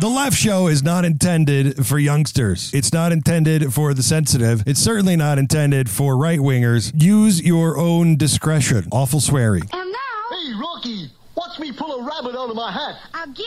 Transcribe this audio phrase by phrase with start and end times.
[0.00, 2.72] The Left Show is not intended for youngsters.
[2.72, 4.62] It's not intended for the sensitive.
[4.64, 6.92] It's certainly not intended for right wingers.
[7.02, 8.86] Use your own discretion.
[8.92, 9.62] Awful swearing.
[9.72, 9.98] And now,
[10.30, 12.94] Hey, Rocky, watch me pull a rabbit out of my hat.
[13.28, 13.46] again,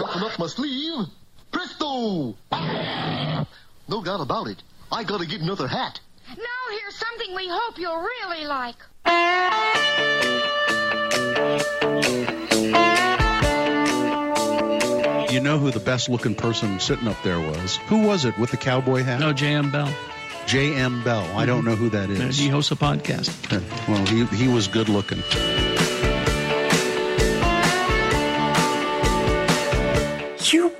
[0.00, 1.06] Button up my sleeve.
[1.50, 2.36] Presto!
[3.88, 4.62] No doubt about it.
[4.92, 5.98] I gotta get another hat.
[6.28, 8.76] now here's something we hope you'll really like.
[15.30, 17.76] You know who the best looking person sitting up there was?
[17.88, 19.20] Who was it with the cowboy hat?
[19.20, 19.70] No, J.M.
[19.70, 19.92] Bell.
[20.46, 21.04] J.M.
[21.04, 21.24] Bell.
[21.36, 22.28] I don't know who that Uh.
[22.28, 23.28] He hosts a podcast.
[23.88, 25.22] Well, he, he was good looking.
[30.50, 30.72] You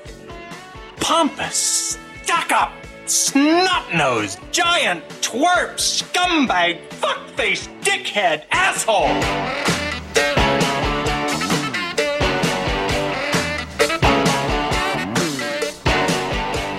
[1.01, 2.73] pompous, stuck up,
[3.06, 9.08] snot nosed, giant, twerp, scumbag, fuckface, dickhead, asshole!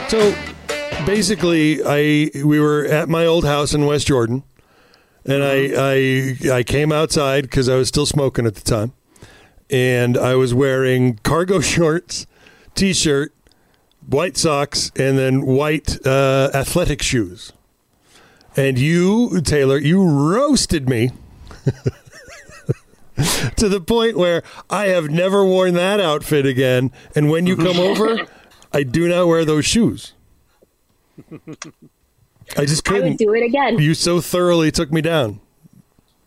[0.09, 0.35] So
[1.05, 4.41] basically, I we were at my old house in West Jordan,
[5.23, 8.93] and I I, I came outside because I was still smoking at the time,
[9.69, 12.25] and I was wearing cargo shorts,
[12.73, 13.35] t-shirt,
[14.07, 17.53] white socks, and then white uh, athletic shoes.
[18.57, 21.11] And you, Taylor, you roasted me.
[23.57, 26.91] to the point where I have never worn that outfit again.
[27.16, 28.25] And when you come over,
[28.73, 30.14] I do not wear those shoes.
[32.58, 33.03] I just couldn't.
[33.06, 33.80] I would do it again.
[33.80, 35.39] You so thoroughly took me down.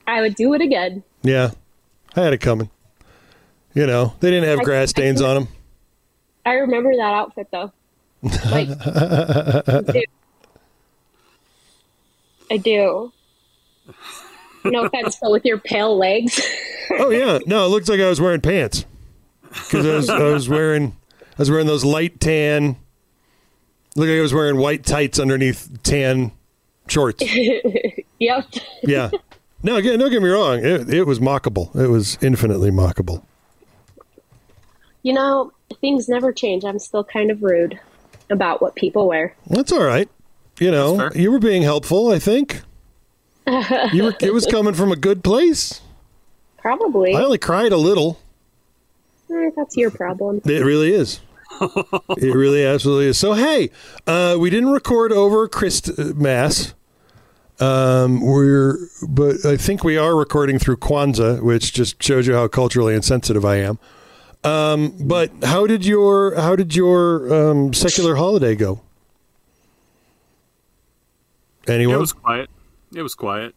[0.06, 1.02] I would do it again.
[1.22, 1.52] Yeah,
[2.16, 2.70] I had it coming.
[3.74, 5.52] You know, they didn't have I- grass stains couldn't- on them.
[6.44, 7.72] I remember that outfit though.
[8.22, 10.02] Like, I do.
[12.50, 13.12] I do.
[14.64, 16.40] No offense, but with your pale legs.
[16.98, 18.84] Oh yeah, no, it looks like I was wearing pants
[19.48, 20.96] because I was, I was wearing
[21.32, 22.76] I was wearing those light tan.
[23.96, 26.32] Look like I was wearing white tights underneath tan
[26.88, 27.22] shorts.
[28.18, 28.46] yep.
[28.82, 29.10] Yeah.
[29.62, 30.58] No, again, don't get me wrong.
[30.58, 31.74] It, it was mockable.
[31.76, 33.22] It was infinitely mockable.
[35.02, 36.64] You know, things never change.
[36.64, 37.78] I'm still kind of rude
[38.30, 39.34] about what people wear.
[39.46, 40.08] That's all right.
[40.58, 42.10] You know, you were being helpful.
[42.10, 42.62] I think
[43.46, 44.14] you were.
[44.20, 45.80] It was coming from a good place.
[46.58, 47.14] Probably.
[47.14, 48.18] I only cried a little.
[49.32, 50.40] Eh, that's your problem.
[50.44, 51.20] It really is.
[51.60, 53.18] it really absolutely is.
[53.18, 53.70] So hey,
[54.06, 56.74] uh, we didn't record over Christmas.
[57.60, 58.78] Um, we're,
[59.08, 63.44] but I think we are recording through Kwanzaa, which just shows you how culturally insensitive
[63.44, 63.78] I am.
[64.42, 68.80] Um, but how did your how did your um, secular holiday go?
[71.68, 71.94] Anyone?
[71.94, 72.50] It was quiet.
[72.92, 73.54] It was quiet.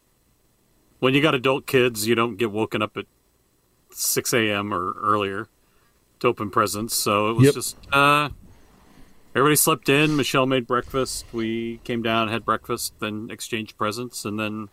[0.99, 3.05] When you got adult kids, you don't get woken up at
[3.91, 4.73] 6 a.m.
[4.73, 5.49] or earlier to
[6.23, 6.95] open presents.
[6.95, 7.53] So it was Yep.
[7.55, 8.29] just, uh,
[9.35, 10.15] everybody slept in.
[10.15, 11.25] Michelle made breakfast.
[11.33, 14.69] We came down, had breakfast, then exchanged presents, and then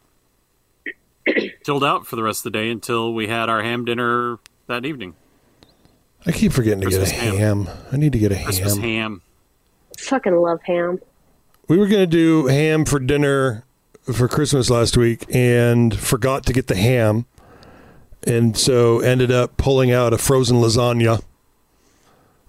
[1.64, 4.84] chilled out for the rest of the day until we had our ham dinner that
[4.84, 5.14] evening.
[6.26, 7.36] I keep forgetting to get a ham.
[7.36, 7.68] ham.
[7.90, 8.82] I need to get a Christmas ham.
[8.82, 9.22] ham.
[9.98, 11.00] Fucking love ham.
[11.68, 13.64] We were going to do ham for dinner
[14.12, 17.26] for Christmas last week and forgot to get the ham.
[18.24, 21.22] And so ended up pulling out a frozen lasagna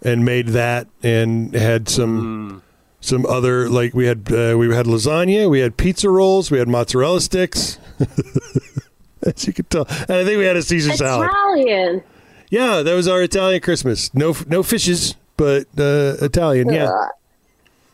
[0.03, 2.61] and made that and had some
[3.01, 6.67] some other like we had uh, we had lasagna, we had pizza rolls, we had
[6.67, 7.79] mozzarella sticks.
[9.25, 9.85] As you can tell.
[9.87, 11.29] And I think we had a Caesar salad.
[11.29, 12.03] Italian.
[12.49, 14.13] Yeah, that was our Italian Christmas.
[14.13, 16.89] No no fishes, but uh, Italian, yeah.
[16.91, 17.09] Ugh.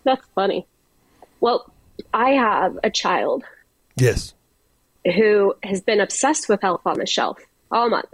[0.03, 0.65] That's funny.
[1.39, 1.71] Well,
[2.13, 3.43] I have a child
[3.95, 4.33] Yes.
[5.05, 7.37] who has been obsessed with Elf on the Shelf
[7.71, 8.11] all month.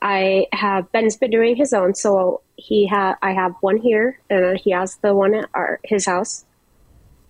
[0.00, 4.58] I have Ben's been doing his own, so he had I have one here, and
[4.58, 6.44] he has the one at our his house.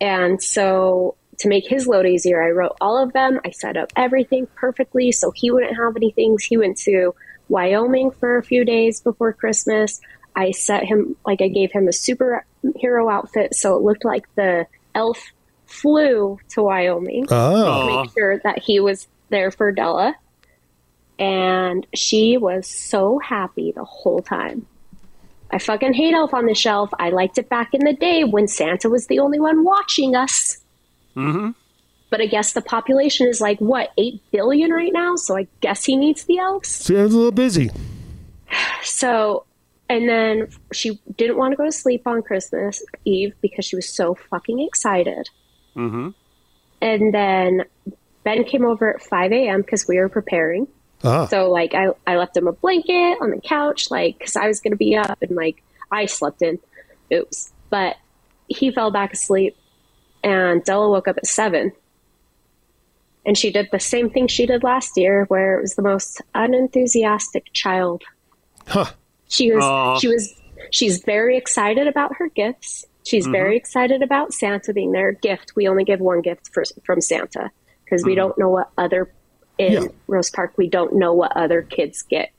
[0.00, 3.41] And so to make his load easier, I wrote all of them.
[3.44, 6.44] I set up everything perfectly so he wouldn't have any things.
[6.44, 7.15] He went to
[7.49, 10.00] Wyoming for a few days before Christmas.
[10.37, 14.67] I set him like I gave him a superhero outfit, so it looked like the
[14.94, 15.32] elf
[15.67, 17.88] flew to Wyoming Oh.
[17.88, 20.15] to make sure that he was there for Della.
[21.19, 24.67] And she was so happy the whole time.
[25.55, 26.91] I fucking hate Elf on the Shelf.
[26.99, 30.59] I liked it back in the day when Santa was the only one watching us.
[31.15, 31.51] Mm-hmm.
[32.11, 35.15] But I guess the population is like, what, 8 billion right now?
[35.15, 36.69] So I guess he needs the elves.
[36.69, 37.71] So I was a little busy.
[38.83, 39.47] So,
[39.89, 43.89] and then she didn't want to go to sleep on Christmas Eve because she was
[43.89, 45.31] so fucking excited.
[45.75, 46.11] Mm-hmm.
[46.81, 47.65] And then
[48.25, 49.62] Ben came over at 5 a.m.
[49.62, 50.69] because we were preparing.
[51.05, 51.27] Ah.
[51.27, 54.61] So, like, I, I left him a blanket on the couch, like, because I was
[54.61, 55.21] going to be up.
[55.21, 56.59] And, like, I slept in.
[57.12, 57.53] Oops.
[57.71, 57.97] But
[58.49, 59.56] he fell back asleep,
[60.23, 61.73] and Della woke up at seven.
[63.27, 66.21] And she did the same thing she did last year, where it was the most
[66.35, 68.03] unenthusiastic child.
[68.67, 68.87] Huh.
[69.29, 69.99] She was Aw.
[69.99, 70.41] she was
[70.71, 72.85] she's very excited about her gifts.
[73.05, 75.12] She's very excited about Santa being there.
[75.12, 75.53] Gift.
[75.55, 77.51] We only give one gift for, from Santa
[77.85, 79.12] because we don't know what other
[79.59, 79.89] in Yeah.
[80.06, 80.55] Rose Park.
[80.56, 82.33] We don't know what other kids get,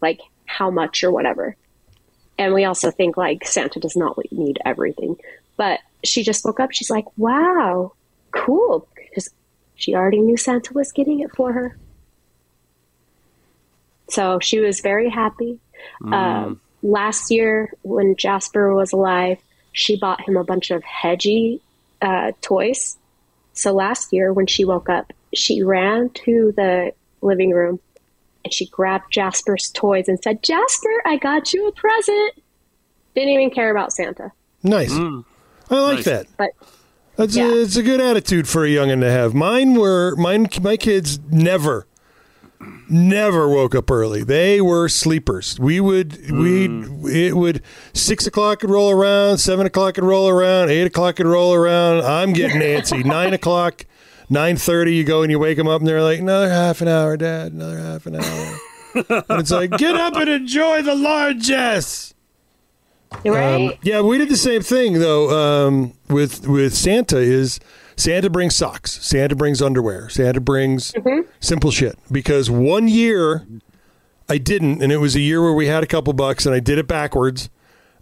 [0.00, 1.56] like how much or whatever.
[2.38, 5.16] And we also think like Santa does not need everything.
[5.56, 6.72] But she just woke up.
[6.72, 7.92] She's like, "Wow,
[8.30, 9.28] cool," because
[9.74, 11.76] she already knew Santa was getting it for her.
[14.08, 15.60] So she was very happy.
[16.02, 19.38] Um, last year, when Jasper was alive,
[19.72, 21.60] she bought him a bunch of hedgy
[22.02, 22.98] uh, toys.
[23.52, 26.92] So last year, when she woke up, she ran to the
[27.22, 27.78] living room
[28.44, 32.32] and she grabbed Jasper's toys and said, Jasper, I got you a present.
[33.14, 34.32] Didn't even care about Santa.
[34.62, 34.92] Nice.
[34.92, 35.24] Mm.
[35.70, 36.04] I like Nice.
[36.06, 36.26] that.
[36.36, 36.50] But
[37.16, 37.48] That's Yeah.
[37.48, 39.34] a, it's a good attitude for a youngin to have.
[39.34, 40.48] Mine were mine.
[40.62, 41.86] My kids never,
[42.88, 44.22] never woke up early.
[44.24, 45.58] They were sleepers.
[45.60, 47.12] We would we mm.
[47.12, 47.62] it would
[47.92, 52.02] six o'clock would roll around, seven o'clock would roll around, eight o'clock would roll around.
[52.04, 53.04] I'm getting antsy.
[53.04, 53.84] Nine o'clock,
[54.30, 54.94] nine thirty.
[54.94, 57.52] You go and you wake them up, and they're like, another half an hour, Dad.
[57.52, 58.56] Another half an hour.
[59.28, 62.14] and it's like, get up and enjoy the largesse.
[63.24, 63.54] right?
[63.54, 67.18] Um, yeah, we did the same thing though um, with with Santa.
[67.18, 67.60] Is
[67.96, 70.94] Santa brings socks, Santa brings underwear, Santa brings
[71.38, 71.98] simple shit.
[72.10, 73.46] Because one year
[74.28, 76.60] I didn't, and it was a year where we had a couple bucks, and I
[76.60, 77.50] did it backwards,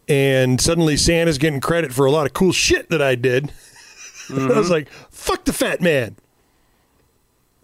[0.06, 3.52] and suddenly Santa's getting credit for a lot of cool shit that I did.
[4.30, 6.16] I was like, "Fuck the fat man."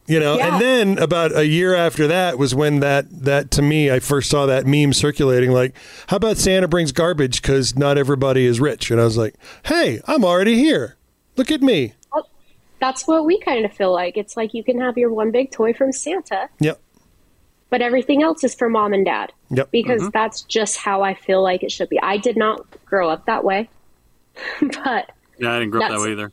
[0.07, 0.53] You know, Yeah.
[0.53, 4.29] and then about a year after that was when that that to me I first
[4.29, 5.51] saw that meme circulating.
[5.51, 5.75] Like,
[6.09, 8.91] how about Santa brings garbage because not everybody is rich?
[8.91, 9.35] And I was like,
[9.65, 10.97] hey, I'm already here.
[11.37, 11.95] Look at me.
[12.81, 14.19] That's what we kind of feel like.
[14.19, 16.79] It's like you can have your one big toy from Santa, Yep.
[17.71, 19.33] but everything else is for mom and dad.
[19.49, 19.71] Yep.
[19.71, 20.11] Because mm-hmm.
[20.13, 21.99] that's just how I feel like it should be.
[22.03, 23.71] I did not grow up that way,
[24.61, 26.31] but Yeah, I didn't grow up that way either.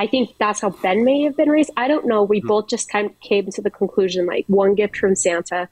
[0.00, 1.70] I think that's how Ben may have been raised.
[1.76, 2.22] I don't know.
[2.22, 2.46] We hmm.
[2.46, 5.68] both just kind of came to the conclusion like one gift from Santa,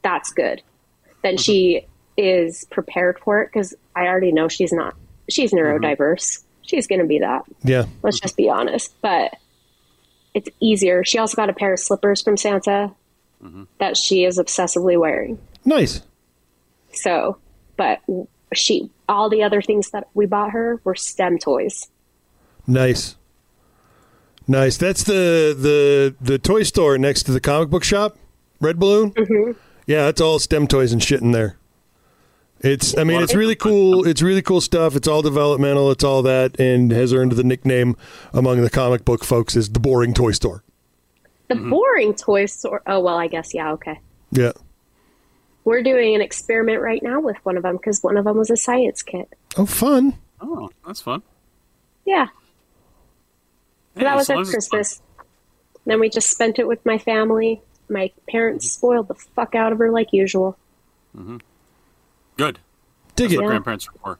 [0.00, 0.62] that's good.
[1.22, 1.40] Then hmm.
[1.40, 1.86] she
[2.16, 4.96] is prepared for it because I already know she's not.
[5.28, 5.58] She's hmm.
[5.58, 6.42] neurodiverse.
[6.62, 7.42] She's going to be that.
[7.64, 7.84] Yeah.
[8.02, 8.94] Let's just be honest.
[9.02, 9.34] But
[10.32, 11.04] it's easier.
[11.04, 12.92] She also got a pair of slippers from Santa
[13.78, 15.38] that she is obsessively wearing.
[15.66, 16.00] Nice.
[16.92, 17.36] So,
[17.76, 18.00] but
[18.54, 21.88] she, all the other things that we bought her were STEM toys.
[22.66, 23.16] Nice.
[24.48, 24.76] Nice.
[24.76, 28.16] That's the the the toy store next to the comic book shop,
[28.60, 29.12] Red Balloon.
[29.12, 29.52] Mm-hmm.
[29.86, 31.56] Yeah, it's all STEM toys and shit in there.
[32.60, 34.06] It's I mean it's really cool.
[34.06, 34.96] It's really cool stuff.
[34.96, 35.90] It's all developmental.
[35.90, 37.96] It's all that, and has earned the nickname
[38.32, 40.62] among the comic book folks as the boring toy store.
[41.48, 42.82] The boring toy store.
[42.86, 44.00] Oh, well, I guess, yeah, okay.
[44.32, 44.52] Yeah.
[45.64, 48.50] We're doing an experiment right now with one of them because one of them was
[48.50, 49.32] a science kit.
[49.56, 50.14] Oh, fun.
[50.40, 51.22] Oh, that's fun.
[52.04, 52.28] Yeah.
[53.96, 54.50] So Yeah, that was at as it's.
[54.68, 55.02] Christmas.
[55.86, 57.60] Then we just spent it with my family.
[57.88, 60.58] My parents spoiled the fuck out of her like usual.
[62.36, 62.58] Good.
[63.14, 63.36] Dig That's it.
[63.36, 63.48] what Yeah.
[63.48, 64.18] grandparents are for.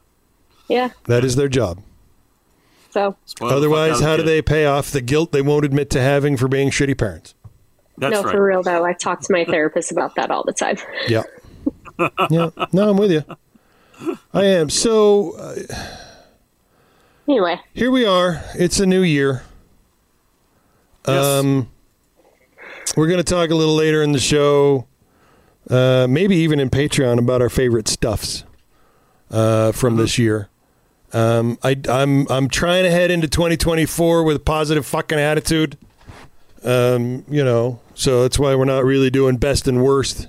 [0.67, 0.89] Yeah.
[1.05, 1.79] That is their job.
[2.91, 4.27] So Spoil the fuck Otherwise, out how do kid.
[4.29, 7.35] they pay off the guilt they won't admit to having for being shitty parents?
[7.97, 8.31] That's no, right.
[8.31, 10.77] for real though, I talk to my therapist about that all the time.
[11.07, 11.23] Yeah.
[12.29, 12.49] yeah.
[12.71, 13.23] No, I'm with you.
[14.33, 14.69] I am.
[14.69, 15.55] So uh,
[17.27, 18.41] Anyway, here we are.
[18.55, 19.43] It's a new year.
[21.07, 21.25] Yes.
[21.25, 21.69] Um,
[22.95, 24.87] we're going to talk a little later in the show,
[25.69, 28.43] uh, maybe even in Patreon, about our favorite stuffs
[29.29, 30.49] uh, from this year.
[31.13, 35.77] Um, I, I'm I'm trying to head into 2024 with a positive fucking attitude.
[36.63, 40.27] Um, you know, so that's why we're not really doing best and worst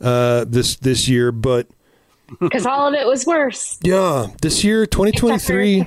[0.00, 1.32] uh, this this year.
[1.32, 1.66] But
[2.40, 3.78] because all of it was worse.
[3.82, 5.86] yeah, this year 2023.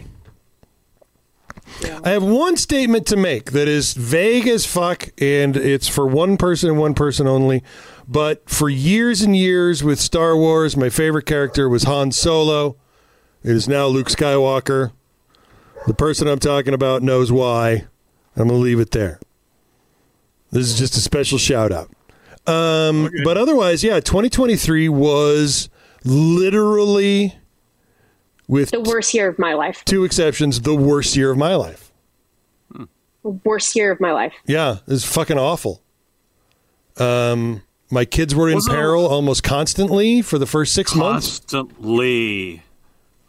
[2.04, 6.38] I have one statement to make that is vague as fuck, and it's for one
[6.38, 7.64] person and one person only.
[8.08, 12.76] But for years and years with Star Wars, my favorite character was Han Solo.
[13.44, 14.92] It is now Luke Skywalker.
[15.88, 17.86] The person I'm talking about knows why.
[18.36, 19.20] I'm going to leave it there.
[20.52, 21.90] This is just a special shout out.
[22.48, 25.70] Um, But otherwise, yeah, 2023 was
[26.04, 27.36] literally,
[28.50, 29.86] with The worst year of my life.
[29.86, 31.86] two exceptions, the worst year of my life.
[33.24, 34.34] Worst year of my life.
[34.48, 35.82] Yeah, it's fucking awful.
[36.98, 41.40] Um, my kids were in Was it- peril almost constantly for the first six months.
[41.40, 42.64] Constantly.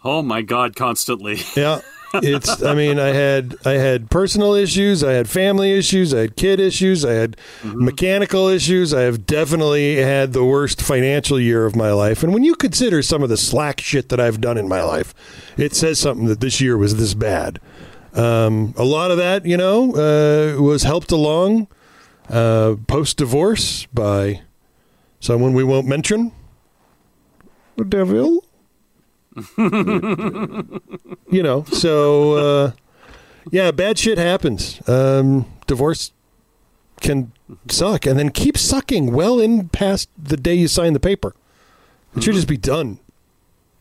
[0.03, 0.75] Oh my God!
[0.77, 1.39] Constantly.
[1.57, 1.81] Yeah.
[2.15, 6.37] It's I mean, I had I had personal issues, I had family issues, I had
[6.37, 8.93] kid issues, I had mechanical issues.
[8.93, 12.23] I have definitely had the worst financial year of my life.
[12.23, 15.15] And when you consider some of the slack shit that I've done in my life,
[15.57, 17.61] it says something that this year was this bad.
[18.15, 21.69] Um, a lot of that, you know, uh, was helped along
[22.29, 24.43] uh, post divorce by
[25.21, 26.33] someone we won't mention.
[27.77, 28.45] The devil.
[31.31, 32.73] you know, so uh,
[33.51, 34.87] yeah, bad shit happens.
[34.89, 36.13] Um, divorce
[37.01, 37.33] can
[37.69, 41.35] suck and then keep sucking well in past the day you sign the paper.
[42.17, 42.99] It should just be done.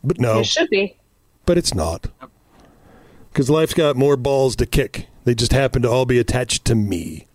[0.03, 0.95] But no, It should be.
[1.45, 2.07] but it's not.
[3.31, 5.07] Because life's got more balls to kick.
[5.25, 7.25] They just happen to all be attached to me.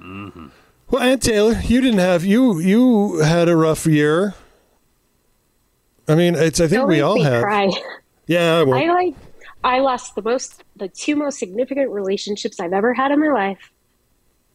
[0.00, 4.34] Well, Aunt Taylor, you didn't have you you had a rough year.
[6.10, 7.42] I mean, it's I think Don't we all have.
[7.42, 7.70] cry.
[8.26, 8.82] Yeah, I.
[8.82, 9.14] I like.
[9.62, 13.70] I lost the most, the two most significant relationships I've ever had in my life.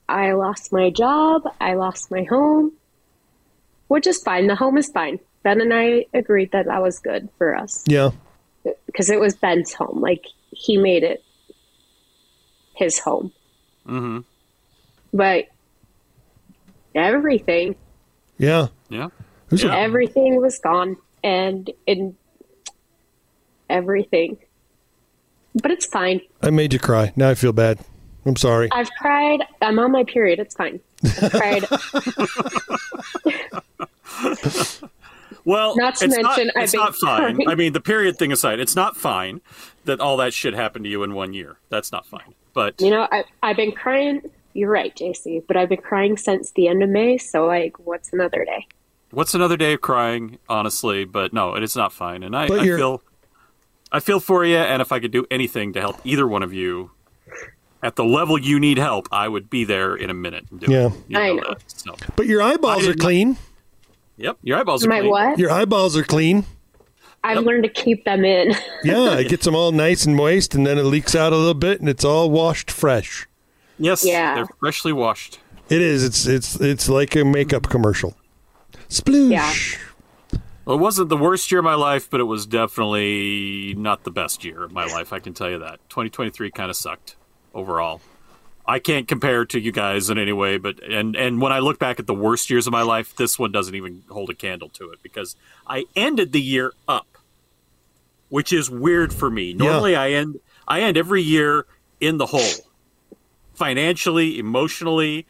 [0.09, 1.43] I lost my job.
[1.61, 2.73] I lost my home,
[3.87, 4.47] which is fine.
[4.47, 5.19] The home is fine.
[5.43, 8.09] Ben and I agreed that that was good for us yeah.
[8.87, 10.01] because it was Ben's home.
[10.01, 11.23] Like he made it
[12.75, 13.31] his home.
[13.87, 14.19] Mm-hmm.
[15.13, 15.45] But
[16.95, 17.75] everything,
[18.37, 18.67] Yeah.
[18.89, 19.09] Yeah.
[19.49, 19.75] There's Yeah.
[19.77, 22.15] everything was gone, and in
[23.69, 24.37] everything.
[25.61, 26.21] But it's fine.
[26.41, 27.11] I made you cry.
[27.15, 27.79] Now I feel bad.
[28.25, 28.69] I'm sorry.
[28.71, 29.41] I've cried.
[29.61, 30.39] I'm on my period.
[30.39, 30.79] It's fine.
[31.21, 31.65] I've cried.
[35.47, 37.35] Well, Not to it's mention, not, I've it's been not fine.
[37.35, 37.47] crying.
[37.49, 39.41] I mean, the period thing aside, it's not fine
[39.83, 41.57] that all that shit happened to you in one year.
[41.69, 42.33] That's not fine.
[42.55, 44.23] But You know, I, I've been crying.
[44.53, 47.19] You're right, JC, but I've been crying since the end of May.
[47.19, 48.65] So, like, what's another day?
[49.15, 50.37] What's another day of crying?
[50.47, 52.21] Honestly, but no, it is not fine.
[52.23, 53.01] And I, I feel,
[53.91, 54.57] I feel for you.
[54.57, 56.91] And if I could do anything to help either one of you
[57.81, 60.45] at the level you need help, I would be there in a minute.
[60.51, 60.87] And do Yeah.
[60.87, 60.93] it.
[61.07, 61.43] You I know.
[61.49, 61.63] that.
[61.67, 63.37] So, But your eyeballs I are did not- clean.
[64.17, 65.11] yep, your eyeballs are My clean.
[65.11, 65.39] what?
[65.39, 66.45] Your eyeballs are clean.
[67.23, 68.53] I've learned to keep them in.
[68.83, 71.55] Yeah, it gets them all nice and moist, and then it leaks out a little
[71.55, 73.27] bit, and it's all washed fresh.
[73.79, 74.35] Yes, Yeah.
[74.35, 75.39] they're freshly washed.
[75.69, 76.03] It is.
[76.03, 78.15] It's it's it's like a makeup commercial.
[78.95, 79.31] Sploosh.
[79.31, 80.39] Yeah.
[80.65, 84.11] Well, it wasn't the worst year of my life, but it was definitely not the
[84.11, 85.13] best year of my life.
[85.13, 85.79] I can tell you that.
[85.89, 87.15] 2023 kind of sucked
[87.53, 88.01] overall.
[88.67, 91.77] I can't compare to you guys in any way, but and and when I look
[91.77, 94.69] back at the worst years of my life, this one doesn't even hold a candle
[94.69, 95.35] to it because
[95.67, 97.19] I ended the year up,
[98.29, 99.53] which is weird for me.
[99.53, 101.67] Normally, I end I end every year
[101.99, 102.65] in the hole,
[103.53, 105.27] financially, emotionally,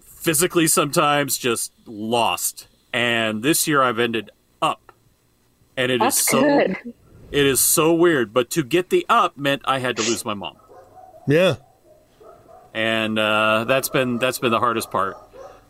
[0.00, 2.66] physically, sometimes just lost.
[2.92, 4.30] And this year, I've ended
[4.60, 4.92] up,
[5.76, 6.76] and it is That's so good.
[7.30, 8.32] it is so weird.
[8.34, 10.56] But to get the up meant I had to lose my mom
[11.28, 11.56] Yeah.
[12.74, 15.16] and uh, that's been that's been the hardest part.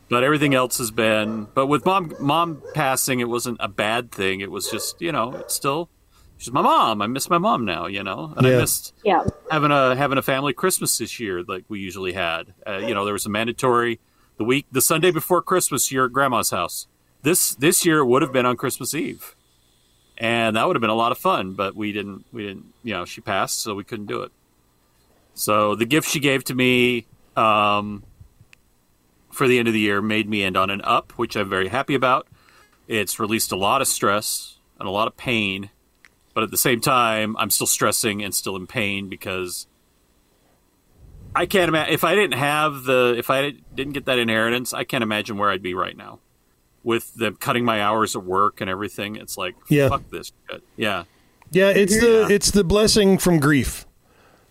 [0.09, 1.47] But everything else has been.
[1.55, 4.41] But with mom mom passing, it wasn't a bad thing.
[4.41, 5.89] It was just you know it's still
[6.39, 7.00] she's my mom.
[7.03, 7.87] I miss my mom now.
[7.87, 8.55] You know, and Yeah.
[8.55, 9.25] I missed Yeah.
[9.50, 12.55] having a having a family Christmas this year like we usually had.
[12.67, 14.00] Uh, you know, there was a mandatory
[14.39, 15.93] the week the Sunday before Christmas.
[15.93, 16.87] You're at grandma's house.
[17.23, 19.37] This this year it would have been on Christmas Eve,
[20.17, 21.55] and that would have been a lot of fun.
[21.55, 24.33] But we didn't we didn't you know she passed, so we couldn't do it.
[25.35, 28.05] So the gift she gave to me um,
[29.31, 31.69] for the end of the year made me end on an up, which I'm very
[31.69, 32.27] happy about.
[32.89, 35.71] It's released a lot of stress and a lot of pain,
[36.35, 39.67] but at the same time, I'm still stressing and still in pain because
[41.35, 44.85] I can't imagine if I didn't have the if I didn't get that inheritance, I
[44.85, 46.19] can't imagine where I'd be right now.
[46.82, 49.88] With them cutting my hours at work and everything, it's like Yeah.
[49.90, 50.62] fuck this shit.
[50.76, 51.04] Yeah,
[51.50, 53.87] Yeah, it's the it's the blessing from grief.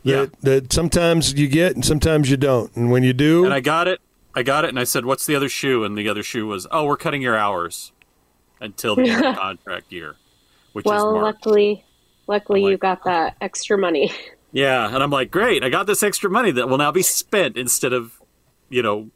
[0.03, 0.21] yeah.
[0.25, 2.75] That, that sometimes you get and sometimes you don't.
[2.75, 3.99] And when you do, And I got it.
[4.35, 6.67] I got it, and I said, "What's the other shoe?" And the other shoe was,
[6.71, 7.91] "Oh, we're cutting your hours
[8.61, 10.15] until the end of contract year,
[10.73, 11.83] which is Well, March." luckily,
[12.27, 14.11] luckily I'm you got that extra money.
[14.51, 15.63] Yeah, and I'm like, "Great!
[15.63, 18.19] I got this extra money that will now be spent instead of,
[18.69, 19.09] you know,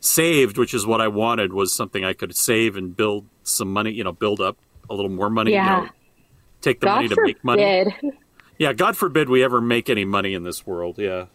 [0.00, 1.52] saved, which is what I wanted.
[1.52, 3.92] Was something I could save and build some money.
[3.92, 4.56] You know, build up
[4.88, 5.52] a little more money.
[5.52, 5.80] Yeah.
[5.80, 5.90] You know,
[6.60, 7.84] take the God money to make money.
[8.00, 8.16] forbid.
[8.58, 10.98] Yeah, God forbid we ever make any money in this world.
[10.98, 11.26] Yeah,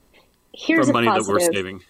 [0.54, 1.56] Here's from money that we're positive.
[1.56, 1.82] saving.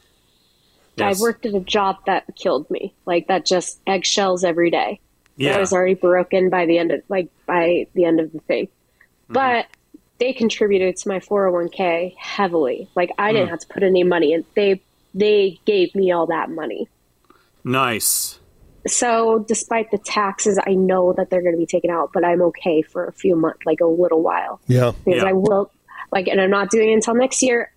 [0.98, 2.94] I worked at a job that killed me.
[3.06, 5.02] Like that, just eggshells every day.
[5.36, 5.58] Yeah.
[5.58, 8.68] I was already broken by the end of like by the end of the thing.
[8.68, 9.34] Mm-hmm.
[9.34, 9.66] But
[10.20, 12.88] they contributed to my 401k heavily.
[12.96, 13.34] Like I Mm.
[13.34, 14.46] didn't have to put any money in.
[14.56, 14.82] They
[15.16, 16.88] they gave me all that money.
[17.64, 18.40] Nice.
[18.86, 22.42] so despite the taxes, I know that they're going to be taken out, but I'm
[22.44, 24.92] okay for a few months, like a little while, Yeah.
[25.04, 25.30] because Yeah.
[25.30, 25.72] I will,
[26.12, 27.72] like, and I'm not doing it until next year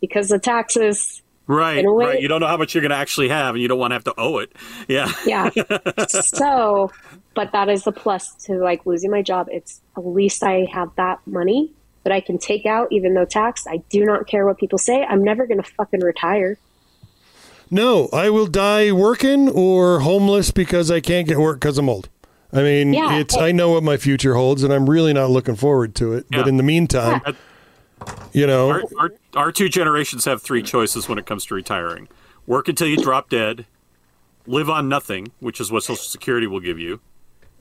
[0.00, 1.20] because the taxes.
[1.46, 2.18] Right, In right.
[2.22, 3.96] You don't know how much you're going to actually have, and you don't want to
[3.96, 4.52] have to owe it.
[4.88, 5.12] Yeah.
[5.26, 5.50] Yeah.
[6.08, 6.90] so,
[7.34, 9.48] but that is the plus to like losing my job.
[9.50, 11.74] It's at least I have that money
[12.04, 13.66] that I can take out, even though taxed.
[13.68, 15.02] I do not care what people say.
[15.04, 16.56] I'm never going to fucking retire.
[17.70, 22.08] No, I will die working or homeless because I can't get work because I'm old.
[22.52, 23.16] I mean, Yeah.
[23.16, 26.26] it's I know what my future holds, and I'm really not looking forward to it.
[26.30, 27.20] But in the meantime,
[28.32, 32.08] you know, Our, our, our two generations have three choices when it comes to retiring
[32.46, 33.66] work until you drop dead,
[34.46, 37.00] live on nothing, which is what Social Security will give you,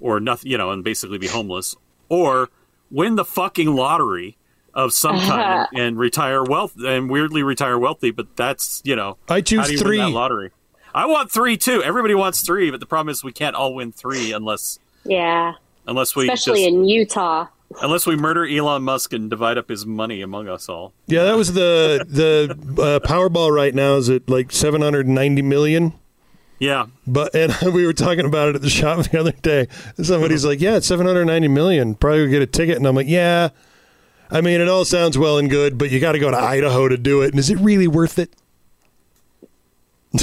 [0.02, 1.76] or nothing, you know, and basically be homeless,
[2.10, 2.50] or
[2.92, 4.38] win the fucking lottery
[4.74, 8.12] of some kind and, and retire wealth and weirdly retire wealthy.
[8.12, 9.98] But that's, you know, I choose how do you three.
[10.00, 10.52] Win that lottery.
[10.96, 11.82] I want three too.
[11.84, 15.54] Everybody wants three, but the problem is we can't all win three unless Yeah.
[15.88, 17.48] unless we Especially just, in Utah.
[17.82, 20.94] unless we murder Elon Musk and divide up his money among us all.
[21.08, 22.52] yeah, that was the the
[22.82, 25.94] uh, Powerball right now is at like 790 million.
[26.60, 29.68] Yeah, But and we were talking about it at the shop the other day.
[30.02, 31.96] Somebody's like, "Yeah, it's 790 million.
[31.96, 33.50] Probably get a ticket." And I'm like, "Yeah."
[34.32, 36.88] I mean, it all sounds well and good, but you got to go to Idaho
[36.88, 37.32] to do it.
[37.32, 38.34] And is it really worth it?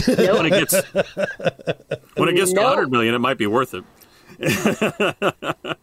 [0.07, 0.75] when it gets
[2.15, 3.85] when it gets to 100 million, it might be worth it.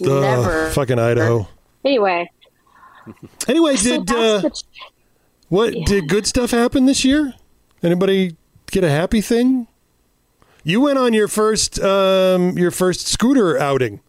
[0.00, 0.66] Never.
[0.66, 1.48] Ugh, fucking Idaho.
[1.84, 2.30] Anyway.
[3.48, 4.62] Anyway, did that's uh, the-
[5.48, 7.34] what did good stuff happen this year?
[7.82, 8.36] Anybody
[8.70, 9.66] get a happy thing?
[10.64, 14.00] You went on your first um, your first scooter outing.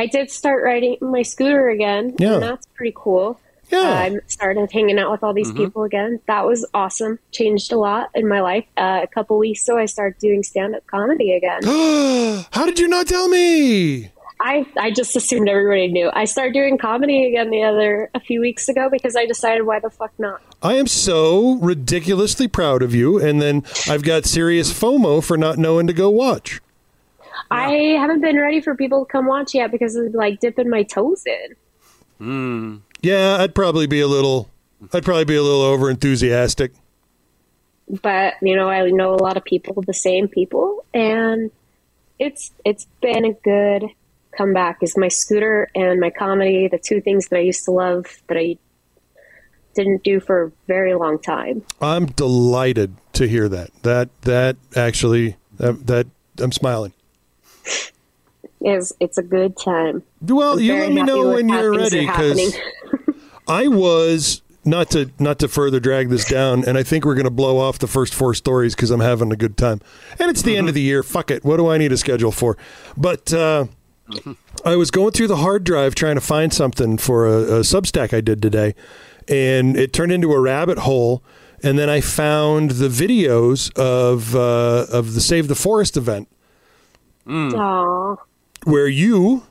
[0.00, 2.14] I did start riding my scooter again.
[2.18, 2.34] Yeah.
[2.34, 3.38] And that's pretty cool.
[3.70, 3.80] Yeah.
[3.80, 5.58] I started hanging out with all these Mm-hmm.
[5.64, 6.18] people again.
[6.26, 7.18] That was awesome.
[7.32, 8.64] Changed a lot in my life.
[8.76, 11.60] Uh, a couple weeks ago, I started doing stand up comedy again.
[12.52, 14.10] How did you not tell me?
[14.42, 16.10] I, I just assumed everybody knew.
[16.14, 19.80] I started doing comedy again the other a few weeks ago because I decided why
[19.80, 20.40] the fuck not.
[20.62, 25.58] I am so ridiculously proud of you, and then I've got serious FOMO for not
[25.58, 26.60] knowing to go watch.
[27.50, 30.82] I haven't been ready for people to come watch yet because of like dipping my
[30.82, 31.56] toes in.
[32.18, 32.76] Hmm.
[33.02, 34.48] Yeah, I'd probably be a little.
[34.92, 36.72] I'd probably be a little over enthusiastic.
[38.02, 41.50] But you know, I know a lot of people, the same people, and
[42.18, 43.90] it's it's been a good
[44.36, 44.82] comeback.
[44.82, 48.36] Is my scooter and my comedy the two things that I used to love that
[48.36, 48.58] I
[49.74, 51.64] didn't do for a very long time.
[51.80, 53.70] I'm delighted to hear that.
[53.82, 56.06] That that actually that, that
[56.38, 56.92] I'm smiling.
[58.62, 60.02] Is it's a good time.
[60.20, 62.58] Well, I'm you let me know when you're ready because.
[63.48, 67.24] I was not to not to further drag this down, and I think we're going
[67.24, 69.80] to blow off the first four stories because I'm having a good time,
[70.18, 71.02] and it's the end of the year.
[71.02, 72.56] Fuck it, what do I need a schedule for?
[72.96, 73.66] But uh,
[74.64, 78.14] I was going through the hard drive trying to find something for a, a Substack
[78.14, 78.74] I did today,
[79.28, 81.22] and it turned into a rabbit hole.
[81.62, 86.28] And then I found the videos of uh, of the Save the Forest event
[87.30, 88.16] Aw.
[88.64, 89.44] where you,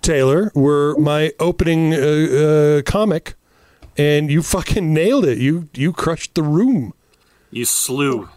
[0.00, 3.34] Taylor, were my opening uh, uh, comic,
[3.96, 5.38] and you fucking nailed it.
[5.38, 6.94] You you crushed the room.
[7.50, 8.28] You slew.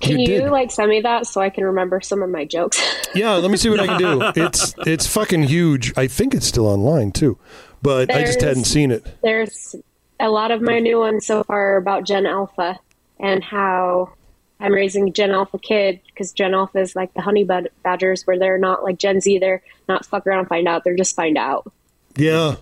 [0.00, 2.80] Can You you, like send me that so I can remember some of my jokes?
[3.14, 4.32] Yeah, let me see what I can do.
[4.34, 5.92] It's it's fucking huge.
[5.98, 7.36] I think it's still online too,
[7.82, 9.06] but I just hadn't seen it.
[9.22, 9.76] There's
[10.18, 12.78] a lot of my new ones so far are about Gen Alpha
[13.20, 14.14] and how
[14.62, 18.26] I'm raising a Gen Alpha kid because Gen Alpha is like the honey bad- badgers
[18.26, 19.38] where they're not like Gen Z.
[19.38, 20.84] They're not fuck around and find out.
[20.84, 21.70] They're just find out.
[22.16, 22.56] Yeah,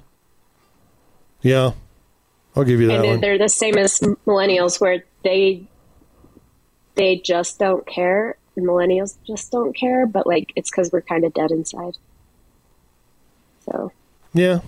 [1.43, 1.73] yeah.
[2.57, 3.21] I'll give you that and one.
[3.21, 5.63] they're the same as millennials where they
[6.95, 8.37] they just don't care.
[8.57, 11.97] And millennials just don't care, but like it's because we're kind of dead inside.
[13.67, 13.93] So
[14.33, 14.61] Yeah.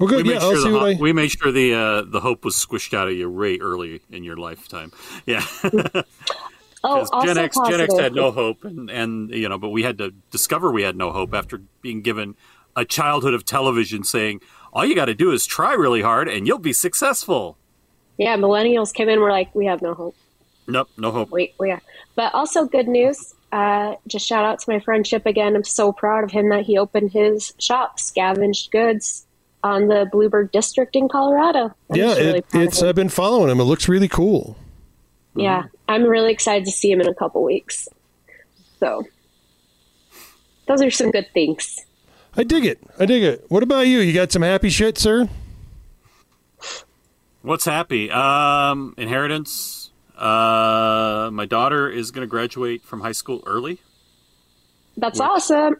[0.00, 0.26] Well, good.
[0.26, 0.98] We Yeah, made I'll sure see the what I.
[1.00, 4.24] we made sure the uh, the hope was squished out of you way early in
[4.24, 4.90] your lifetime.
[5.26, 6.02] Yeah, oh,
[6.82, 7.78] 'Cause also Gen X positive.
[7.78, 10.82] Gen X had no hope, and and you know, but we had to discover we
[10.82, 12.34] had no hope after being given
[12.76, 14.40] a childhood of television saying
[14.72, 17.58] all you got to do is try really hard and you'll be successful.
[18.16, 19.20] yeah, millennials came in.
[19.20, 20.14] We're like, we have no hope.
[20.68, 21.30] Nope, no hope.
[21.30, 21.82] Wait, we are.
[22.14, 23.34] But also good news.
[23.50, 25.56] Uh, just shout out to my friendship again.
[25.56, 29.26] I'm so proud of him that he opened his shop, Scavenged Goods,
[29.62, 31.74] on the Bluebird District in Colorado.
[31.90, 32.82] I'm Yeah, really it, it's.
[32.82, 33.60] I've been following him.
[33.60, 34.56] It looks really cool.
[35.34, 37.88] yeah, I'm really excited to see him in a couple weeks.
[38.78, 39.04] So,
[40.66, 41.80] those are some good things.
[42.36, 42.80] I dig it.
[42.98, 43.44] I dig it.
[43.48, 43.98] What about you?
[43.98, 45.28] You got some happy shit, sir?
[47.42, 48.10] What's happy?
[48.10, 49.90] Um, inheritance.
[50.16, 53.80] Uh, my daughter is going to graduate from high school early.
[54.96, 55.76] That's awesome.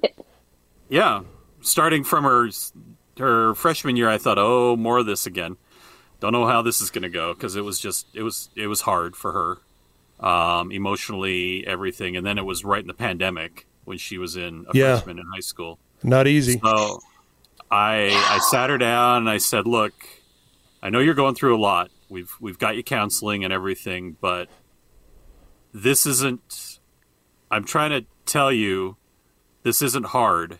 [0.88, 1.22] Yeah,
[1.60, 2.48] starting from her
[3.20, 5.56] her freshman year, I thought, oh, more of this again.
[6.20, 8.66] Don't know how this is going to go because it was just it was it
[8.66, 9.32] was hard for
[10.20, 14.36] her, um, emotionally, everything, and then it was right in the pandemic when she was
[14.36, 14.96] in a Yeah.
[14.96, 15.78] freshman in high school.
[16.02, 16.60] Not easy.
[16.62, 17.00] So
[17.70, 19.94] I I sat her down and I said, "Look,
[20.82, 21.90] I know you're going through a lot.
[22.10, 24.48] We've we've got you counseling and everything, but
[25.72, 26.78] this isn't.
[27.50, 28.96] I'm trying to tell you,
[29.62, 30.58] this isn't hard.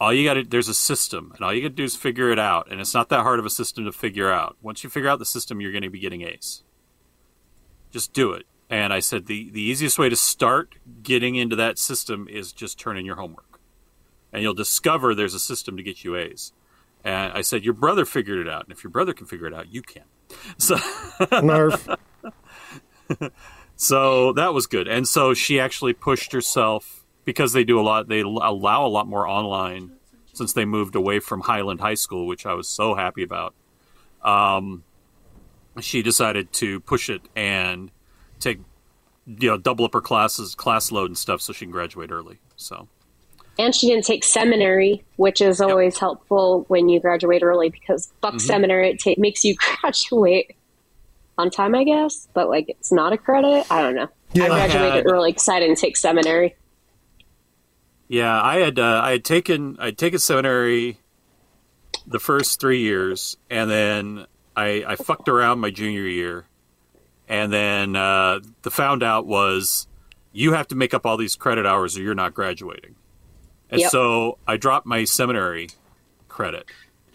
[0.00, 2.30] All you got to there's a system, and all you got to do is figure
[2.30, 2.70] it out.
[2.70, 4.56] And it's not that hard of a system to figure out.
[4.62, 6.62] Once you figure out the system, you're going to be getting A's.
[7.90, 11.78] Just do it." And I said the the easiest way to start getting into that
[11.78, 13.48] system is just turn in your homework
[14.32, 16.52] and you'll discover there's a system to get you A's.
[17.04, 18.64] And I said, Your brother figured it out.
[18.64, 20.04] And if your brother can figure it out, you can.
[20.58, 20.76] So,
[21.42, 21.88] Narf.
[23.76, 24.86] so that was good.
[24.86, 26.97] And so she actually pushed herself
[27.28, 29.90] because they do a lot, they allow a lot more online
[30.32, 33.52] since they moved away from Highland High School, which I was so happy about.
[34.22, 34.82] Um,
[35.78, 37.90] she decided to push it and
[38.40, 38.60] take,
[39.26, 42.38] you know, double up her classes, class load and stuff so she can graduate early.
[42.56, 42.88] So,
[43.58, 48.36] And she didn't take seminary, which is always helpful when you graduate early because Buck
[48.36, 48.38] Mm-hmm.
[48.38, 50.56] seminary, it ta- makes you graduate
[51.36, 52.26] on time, I guess.
[52.32, 53.66] But like, it's not a credit.
[53.70, 54.08] I don't know.
[54.32, 54.44] Yeah.
[54.44, 56.56] I I graduated had- early because I didn't take seminary.
[58.08, 60.98] Yeah, I had uh, I had taken I'd taken seminary
[62.06, 66.46] the first three years, and then I, I fucked around my junior year,
[67.28, 69.86] and then uh, the found out was
[70.32, 72.94] you have to make up all these credit hours or you're not graduating,
[73.70, 73.90] and Yep.
[73.90, 75.68] so I dropped my seminary
[76.28, 76.64] credit.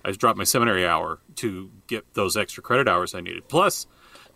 [0.06, 3.48] I dropped my seminary hour to get those extra credit hours I needed.
[3.48, 3.88] Plus,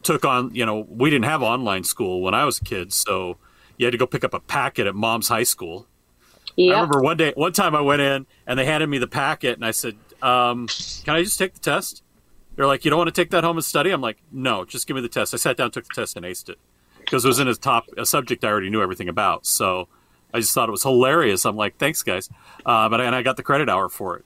[0.01, 3.37] took on you know we didn't have online school when I was a kid, so
[3.77, 5.85] you had to go pick up a packet at mom's high school.
[6.57, 9.55] I remember one day, one time I went in and they handed me the packet
[9.55, 10.67] and I said, um,
[11.03, 12.03] "Can I just take the test?"
[12.55, 14.87] They're like, "You don't want to take that home and study?" I'm like, "No, just
[14.87, 16.57] give me the test." I sat down, took the test, and aced it
[16.99, 19.45] because it was in a top a subject I already knew everything about.
[19.45, 19.87] So
[20.33, 21.45] I just thought it was hilarious.
[21.45, 22.29] I'm like, "Thanks, guys,"
[22.65, 24.25] uh, but and I got the credit hour for it.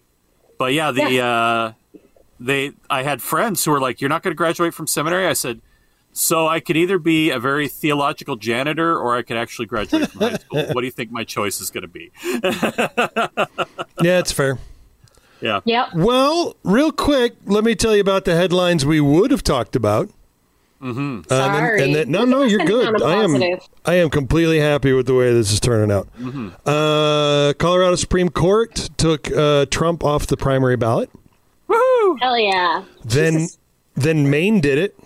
[0.57, 1.99] But yeah, the uh,
[2.39, 5.33] they I had friends who were like, "You're not going to graduate from seminary." I
[5.33, 5.61] said.
[6.13, 10.21] So I could either be a very theological janitor or I could actually graduate from
[10.21, 10.63] high school.
[10.73, 12.11] What do you think my choice is going to be?
[14.03, 14.57] Yeah, it's fair.
[15.41, 15.61] Yeah.
[15.65, 15.93] Yep.
[15.95, 20.09] Well, real quick, let me tell you about the headlines we would have talked about.
[20.81, 21.21] Mm-hmm.
[21.29, 21.83] Sorry.
[21.83, 22.87] and then, no, no, you're good.
[22.87, 23.59] on a I am.
[23.85, 26.07] I am completely happy with the way this is turning out.
[26.65, 31.11] Uh, Colorado Supreme Court took uh, Trump off the primary ballot.
[31.69, 32.17] Woohoo!
[32.19, 32.83] Hell yeah.
[33.05, 33.57] Then, Jesus.
[33.95, 34.97] then Maine did it.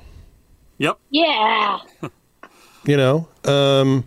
[0.77, 0.99] Yep.
[1.09, 1.79] Yeah.
[2.87, 4.03] You know, um,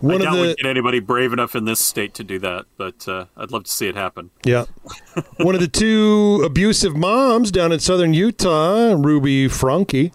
[0.00, 2.66] one I of doubt we get anybody brave enough in this state to do that,
[2.76, 4.30] but uh, I'd love to see it happen.
[4.44, 4.66] Yeah.
[5.38, 10.12] One of the two abusive moms down in southern Utah, Ruby Franke,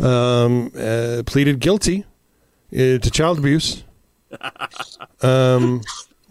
[0.00, 2.06] um, uh, pleaded guilty
[2.72, 3.84] uh, to child abuse.
[5.20, 5.82] Um,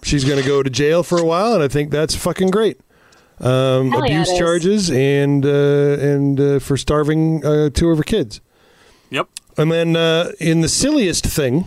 [0.03, 2.79] she's going to go to jail for a while, and I think that's fucking great.
[3.39, 8.03] Um, Hell yeah, abuse charges and uh, and uh, for starving uh, two of her
[8.03, 8.39] kids.
[9.57, 9.63] Yep.
[9.63, 11.65] And then uh, in the silliest thing,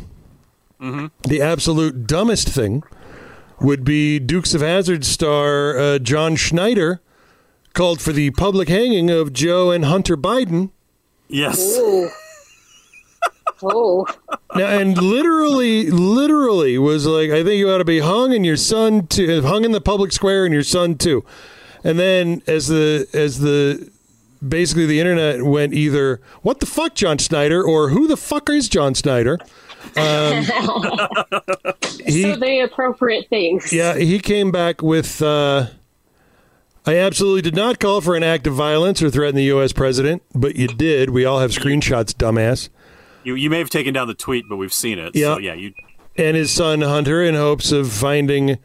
[1.28, 2.82] the absolute dumbest thing
[3.60, 7.00] would be Dukes of Hazzard star uh, John Schneider
[7.74, 10.70] called for the public hanging of Joe and Hunter Biden.
[11.28, 11.76] Yes.
[11.78, 12.08] Ooh.
[13.62, 14.06] oh.
[14.54, 18.56] Now, and literally, literally was like, I think you ought to be hung and your
[18.56, 21.24] son too, hung in the public square and your son too.
[21.84, 23.90] And then as the as the
[24.46, 28.68] basically the internet went either what the fuck John Schneider or who the fuck is
[28.68, 29.38] John Schneider.
[29.96, 30.44] Um,
[32.04, 33.72] he, so the appropriate things.
[33.72, 35.22] Yeah, he came back with.
[35.22, 35.68] Uh,
[36.86, 39.72] I absolutely did not call for an act of violence or threaten the U.S.
[39.72, 41.10] president, but you did.
[41.10, 42.70] We all have screenshots, dumbass.
[43.22, 45.14] You, you may have taken down the tweet, but we've seen it.
[45.14, 45.34] Yeah.
[45.34, 45.74] So, yeah, you.
[46.16, 48.58] And his son Hunter, in hopes of finding.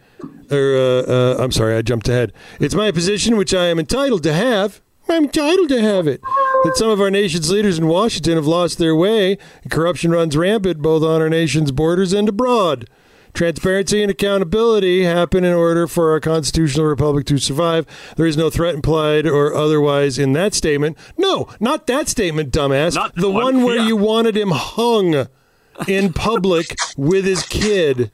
[0.50, 2.32] Or uh, uh, I'm sorry, I jumped ahead.
[2.60, 4.82] It's my position, which I am entitled to have.
[5.08, 6.22] I'm entitled to have it.
[6.64, 10.36] That some of our nation's leaders in Washington have lost their way, and corruption runs
[10.36, 12.90] rampant both on our nation's borders and abroad.
[13.34, 17.86] Transparency and accountability happen in order for our constitutional republic to survive.
[18.16, 20.98] There is no threat implied or otherwise in that statement.
[21.18, 22.96] No, not that statement, dumbass.
[22.96, 23.88] Not the one one, where yeah.
[23.88, 25.28] you wanted him hung
[25.86, 28.10] in public with his kid.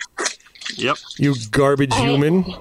[0.75, 0.97] Yep.
[1.17, 2.55] You garbage human.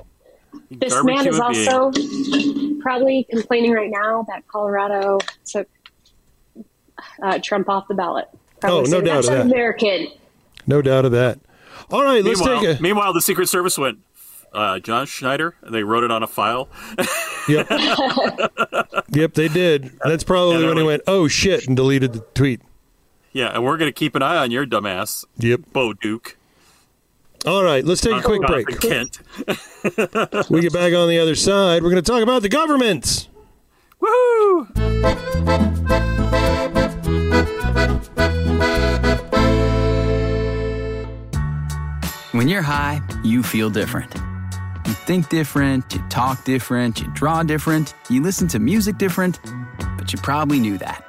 [0.71, 1.69] This Garbage man is human being.
[1.69, 5.69] also probably complaining right now that Colorado took
[7.23, 8.29] uh, Trump off the ballot.
[8.63, 9.47] I Oh, no say doubt that's of that.
[9.47, 10.09] American.
[10.67, 11.41] No doubt of that.
[11.91, 12.83] All right, let's meanwhile, take a.
[12.83, 13.99] meanwhile, the Secret Service went,
[14.53, 16.69] uh, John Schneider, and they wrote it on a file.
[17.49, 17.67] Yep.
[19.11, 19.93] yep, they did.
[20.05, 22.61] That's probably they're when he went, "Oh shit," and deleted the tweet.
[23.33, 25.61] yeah, and we're going to keep an eye on your dumbass, Yep.
[25.73, 26.37] Bo Duke.
[27.47, 28.81] All right, let's take a quick break.
[28.81, 29.21] Kent.
[30.51, 31.83] We get back on the other side.
[31.83, 33.29] We're going to talk about the government.
[34.01, 34.69] Woohoo!
[42.33, 44.15] When you're high, you feel different.
[44.87, 49.41] You think different, you talk different, you draw different, you listen to music different,
[49.97, 51.05] but you probably knew that.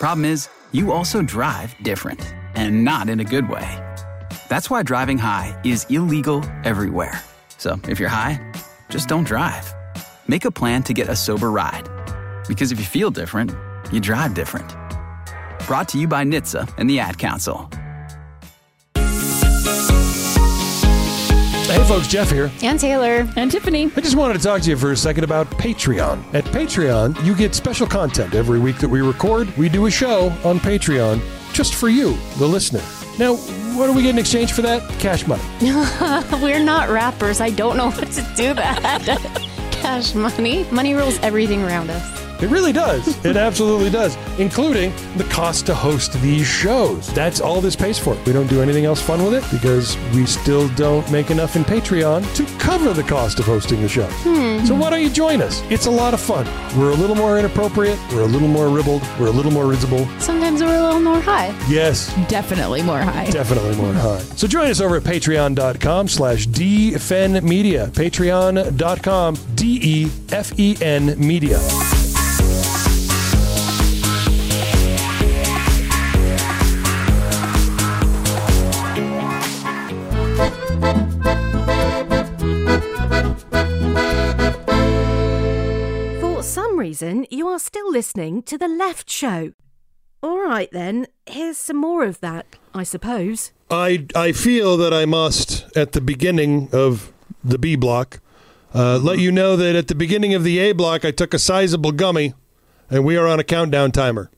[0.00, 3.85] Problem is, you also drive different, and not in a good way.
[4.48, 7.20] That's why driving high is illegal everywhere.
[7.58, 8.40] So if you're high,
[8.90, 9.72] just don't drive.
[10.28, 11.88] Make a plan to get a sober ride.
[12.46, 13.52] Because if you feel different,
[13.90, 14.68] you drive different.
[15.66, 17.68] Brought to you by NHTSA and the Ad Council.
[21.66, 22.48] Hey, folks, Jeff here.
[22.62, 23.28] And Taylor.
[23.34, 23.90] And Tiffany.
[23.96, 26.22] I just wanted to talk to you for a second about Patreon.
[26.32, 29.54] At Patreon, you get special content every week that we record.
[29.56, 31.20] We do a show on Patreon
[31.52, 32.84] just for you, the listener.
[33.18, 33.34] Now,
[33.76, 34.82] what do we get in exchange for that?
[34.98, 35.42] Cash money.
[36.42, 37.40] We're not rappers.
[37.40, 39.48] I don't know what to do that.
[39.72, 40.64] Cash money.
[40.70, 42.25] Money rules everything around us.
[42.40, 43.16] It really does.
[43.26, 47.12] It absolutely does, including the cost to host these shows.
[47.12, 48.16] That's all this pays for.
[48.24, 51.64] We don't do anything else fun with it because we still don't make enough in
[51.64, 54.06] Patreon to cover the cost of hosting the show.
[54.22, 54.64] Hmm.
[54.64, 55.60] So why don't you join us?
[55.70, 56.46] It's a lot of fun.
[56.78, 57.98] We're a little more inappropriate.
[58.12, 60.06] We're a little more ribald, We're a little more risible.
[60.20, 61.54] Sometimes we're a little more high.
[61.68, 63.28] Yes, Definitely more high.
[63.30, 64.20] definitely more high.
[64.36, 67.88] So join us over at patreon.com slash dfenmedia.
[67.90, 72.05] Patreon.com E D-E-F-E-N media.
[87.02, 89.52] Reason, you are still listening to The Left Show.
[90.22, 93.52] All right, then, here's some more of that, I suppose.
[93.70, 97.12] I I feel that I must at the beginning of
[97.44, 98.20] the B block
[98.74, 101.38] uh, let you know that at the beginning of the A block I took a
[101.38, 102.32] sizable gummy,
[102.88, 104.30] and we are on a countdown timer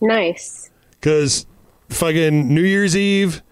[0.00, 0.70] Nice.
[0.90, 1.46] because
[1.88, 3.42] fucking New Year's Eve,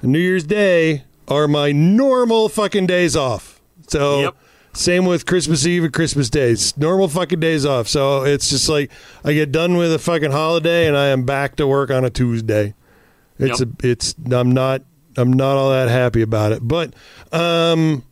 [0.00, 3.60] and New Year's Day are my normal fucking days off.
[3.88, 4.20] So.
[4.20, 4.36] Yep.
[4.74, 6.74] Same with Christmas Eve and Christmas days.
[6.78, 7.88] Normal fucking days off.
[7.88, 8.90] So it's just like
[9.24, 12.10] I get done with a fucking holiday and I am back to work on a
[12.10, 12.74] Tuesday.
[13.38, 13.68] It's Yep.
[13.82, 14.82] a it's I'm not
[15.16, 16.66] I'm not all that happy about it.
[16.66, 16.94] But
[17.32, 18.02] um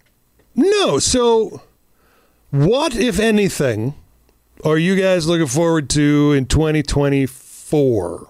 [0.54, 1.62] no, so
[2.50, 3.94] what if anything
[4.62, 8.28] are you guys looking forward to in 2024?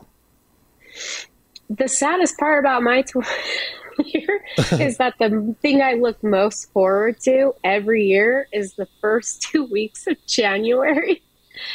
[1.68, 3.16] The saddest part about my tw-
[4.06, 9.42] year is that the thing I look most forward to every year is the first
[9.50, 11.22] two weeks of January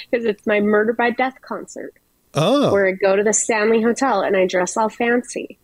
[0.10, 1.94] because it's my Murder by Death concert
[2.34, 2.72] Oh.
[2.74, 5.58] where I go to the Stanley Hotel and I dress all fancy.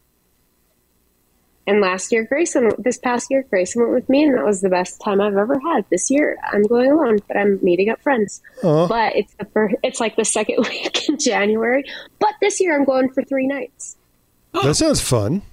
[1.67, 4.69] And last year, Grayson, this past year, Grayson went with me, and that was the
[4.69, 5.86] best time I've ever had.
[5.91, 8.41] This year, I'm going alone, but I'm meeting up friends.
[8.63, 8.88] Oh.
[8.88, 11.84] But it's the first, it's like the second week in January.
[12.19, 13.95] But this year, I'm going for three nights
[14.54, 15.43] That sounds fun.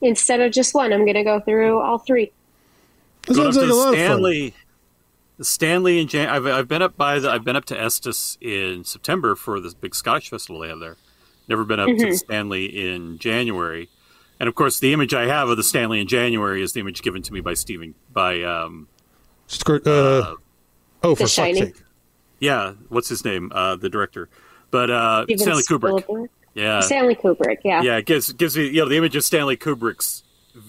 [0.00, 0.92] Instead of just one.
[0.92, 2.32] I'm going to go through all three.
[3.26, 4.04] That sounds like a the lot of fun.
[4.06, 4.54] Stanley,
[5.40, 8.84] Stanley and Jan- I've, I've been up by the I've been up to Estes in
[8.84, 10.96] September for this big Scottish festival they have there.
[11.48, 13.88] Never been up to Stanley in January,
[14.40, 17.02] and of course the image I have of the Stanley in January is the image
[17.02, 18.88] given to me by Stephen by um
[19.46, 20.34] Squirt- uh,
[21.04, 21.66] oh, for fuck's Shining.
[21.66, 21.82] sake.
[22.40, 24.28] yeah what's his name uh the director
[24.72, 26.30] but uh Steven Stanley Kubrick Spielberg.
[26.56, 27.82] Yeah Stanley Kubrick, yeah.
[27.82, 30.24] yeah it gives gives me you know the image of Stanley Kubrick's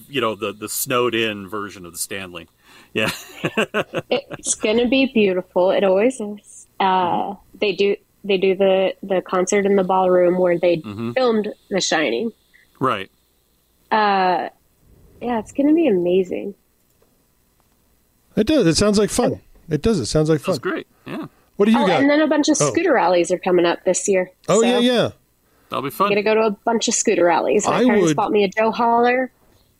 [0.09, 2.47] you know the the snowed in version of the Stanley
[2.93, 3.09] yeah
[4.11, 5.71] It's going to be beautiful.
[5.71, 6.67] It always is.
[6.79, 11.11] Uh, they do they do the the concert in the ballroom where they Mm-hmm.
[11.13, 12.31] filmed The Shining.
[12.79, 13.09] right
[13.91, 14.49] Uh,
[15.21, 16.53] yeah, it's going to be amazing.
[18.35, 18.67] It does.
[18.67, 19.41] It sounds like fun.
[19.69, 19.99] It does.
[19.99, 20.53] It sounds like fun.
[20.53, 22.01] that's great yeah What do you oh, got?
[22.01, 22.69] and then a bunch of Oh.
[22.71, 24.31] scooter rallies are coming up this year.
[24.49, 25.09] oh So, yeah, yeah.
[25.69, 26.07] That'll be fun.
[26.07, 27.65] I'm going to go to a bunch of scooter rallies.
[27.65, 29.31] My I parents would- bought me a Joe hauler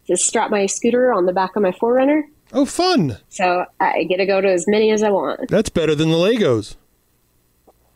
[0.08, 2.28] to strap my scooter on the back of my Forerunner.
[2.54, 3.18] Oh, fun.
[3.30, 5.50] So I get to go to as many as I want.
[5.50, 6.76] That's better than the Legos.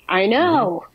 [0.09, 0.85] I know.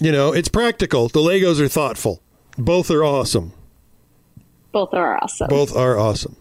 [0.00, 1.08] You know, it's practical.
[1.08, 2.20] The Legos are thoughtful.
[2.58, 3.52] Both are awesome.
[4.70, 5.48] Both are awesome.
[5.48, 6.36] Both are awesome.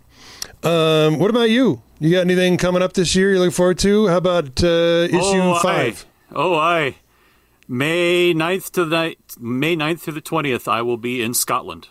[0.63, 1.81] Um, what about you?
[1.99, 4.07] You got anything coming up this year you're looking forward to?
[4.07, 6.05] How about uh, issue oh, five?
[6.29, 6.95] I, oh, I.
[7.67, 11.89] May 9th to the night, May 9th through the 20th, I will be in Scotland.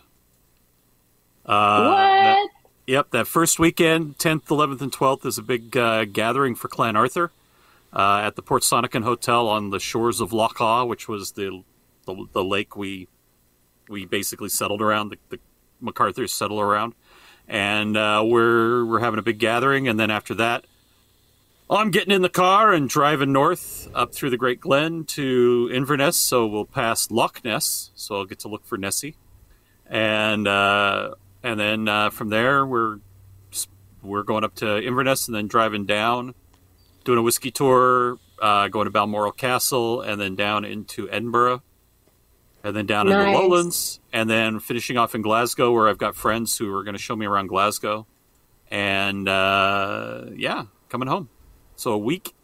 [1.45, 2.51] Uh, that- what?
[2.87, 6.97] yep, that first weekend, 10th, 11th, and 12th, is a big uh, gathering for Clan
[6.97, 7.31] Arthur
[7.93, 11.63] uh, at the Portsonachan Hotel on the shores of Loch Awe, which was the,
[12.07, 13.09] the the lake we
[13.89, 15.11] we basically settled around.
[15.11, 15.39] The, the
[15.81, 16.95] MacArthur's settle around,
[17.47, 20.65] and uh, we're we're having a big gathering, and then after that,
[21.69, 26.17] I'm getting in the car and driving north up through the Great Glen to Inverness.
[26.17, 29.17] So we'll pass Loch Ness, so I'll get to look for Nessie,
[29.85, 32.99] and uh, and then uh, from there we're
[34.01, 36.35] we're going up to Inverness and then driving down,
[37.05, 41.65] doing a whiskey tour, uh, going to Balmoral Castle, and then down into Edinburgh,
[42.63, 46.15] and then down in the Lowlands, and then finishing off in Glasgow, where I've got
[46.15, 48.07] friends who are going to show me around Glasgow,
[48.71, 51.29] and uh, yeah, coming home.
[51.77, 52.35] So a week,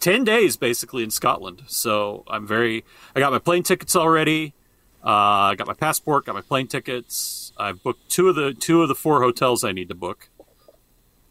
[0.00, 1.62] ten days basically in Scotland.
[1.66, 2.84] So I'm very.
[3.16, 4.52] I got my plane tickets already.
[5.04, 7.52] Uh, I got my passport, got my plane tickets.
[7.58, 10.28] I've booked two of the two of the four hotels I need to book.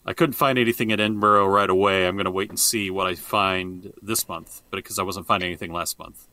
[0.06, 2.06] I couldn't find anything in Edinburgh right away.
[2.08, 5.28] I'm going to wait and see what I find this month, but because I wasn't
[5.28, 6.28] finding anything last month.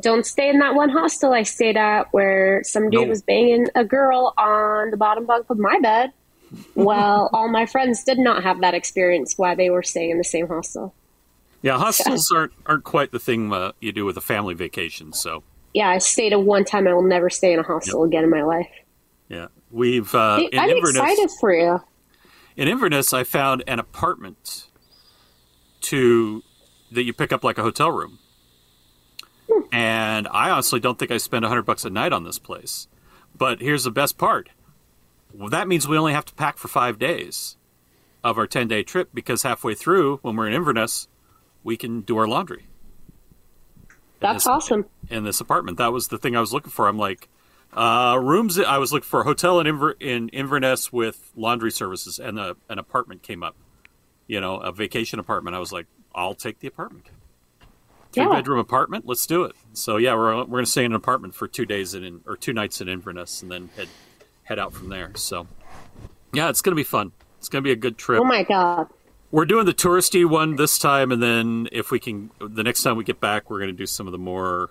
[0.00, 3.08] Don't stay in that one hostel I stayed at where some dude No.
[3.08, 6.12] was banging a girl on the bottom bunk of my bed.
[6.74, 10.24] Well, all my friends did not have that experience while they were staying in the
[10.24, 10.94] same hostel.
[11.62, 15.12] Yeah, hostels aren't aren't quite the thing uh, you do with a family vacation.
[15.12, 15.42] So
[15.74, 16.88] Yeah, I stayed at one time.
[16.88, 18.70] I will never stay in a hostel again in my life.
[19.28, 20.96] yeah, we've uh, I'm Inverness.
[20.96, 21.80] excited for you.
[22.56, 24.66] in Inverness, I found an apartment
[25.82, 26.42] to
[26.90, 28.18] that you pick up like a hotel room.
[29.72, 32.88] And I honestly don't think I spend hundred bucks a night on this place.
[33.36, 34.48] But here's the best part:
[35.34, 37.56] well, that means we only have to pack for five days
[38.22, 41.08] of our ten day trip because halfway through, when we're in Inverness,
[41.64, 42.66] we can do our laundry
[44.20, 44.86] That's awesome.
[45.08, 45.78] in this apartment.
[45.78, 46.86] That was the thing I was looking for.
[46.88, 47.28] I'm like,
[47.72, 48.58] uh, rooms.
[48.58, 52.56] I was looking for a hotel in Inver- in Inverness with laundry services, and a,
[52.68, 53.56] an apartment came up.
[54.26, 55.56] You know, a vacation apartment.
[55.56, 57.06] I was like, I'll take the apartment.
[58.12, 58.30] Three Yeah.
[58.30, 59.06] bedroom apartment.
[59.06, 59.54] Let's do it.
[59.72, 62.36] So yeah, we're we're gonna stay in an apartment for two days in, in or
[62.36, 63.88] two nights in Inverness, and then head
[64.50, 65.12] head out from there.
[65.14, 65.46] So
[66.34, 67.12] yeah, it's gonna be fun.
[67.38, 68.20] It's gonna be a good trip.
[68.20, 68.88] Oh my god.
[69.30, 72.96] We're doing the touristy one this time, and then if we can, the next time
[72.96, 74.70] we get back, we're going to do some of the more,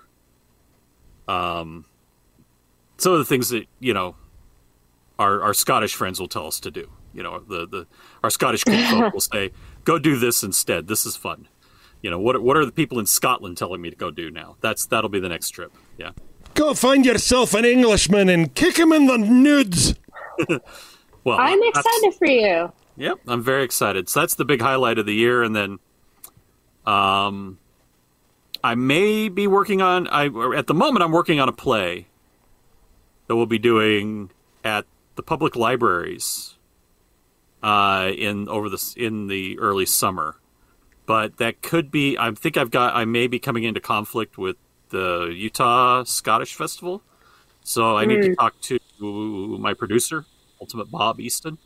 [1.29, 1.85] um,
[2.97, 4.17] some of the things that you know,
[5.17, 6.91] our our Scottish friends will tell us to do.
[7.13, 7.87] You know, the the
[8.21, 9.51] our Scottish folk will say,
[9.85, 10.87] "Go do this instead.
[10.87, 11.47] This is fun."
[12.01, 14.57] You know, what what are the people in Scotland telling me to go do now?
[14.59, 15.71] That's that'll be the next trip.
[15.97, 16.11] Yeah.
[16.59, 19.95] Go find yourself an Englishman and kick him in the nudes.
[21.25, 22.71] Well, I'm excited for you.
[22.95, 24.07] Yep, I'm very excited.
[24.07, 25.79] So that's the big highlight of the year, and then,
[26.85, 27.59] um,
[28.63, 30.07] I may be working on.
[30.07, 32.07] I at the moment I'm working on a play
[33.27, 34.31] that we'll be doing
[34.63, 34.85] at
[35.17, 36.55] the public libraries
[37.61, 40.37] uh, in over the in the early summer.
[41.05, 42.17] But that could be.
[42.17, 42.95] I think I've got.
[42.95, 44.55] I may be coming into conflict with
[44.89, 47.01] the Utah Scottish Festival,
[47.63, 48.37] so I need to Mm.
[48.37, 48.79] talk to
[49.59, 50.25] my producer,
[50.59, 51.57] Ultimate Bob Easton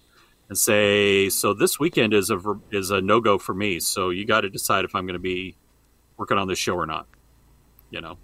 [0.50, 2.40] and say, so this weekend is a
[2.72, 3.80] is a no go for me.
[3.80, 5.56] So you got to decide if I'm going to be
[6.18, 7.08] working on this show or not.
[7.90, 8.18] You know,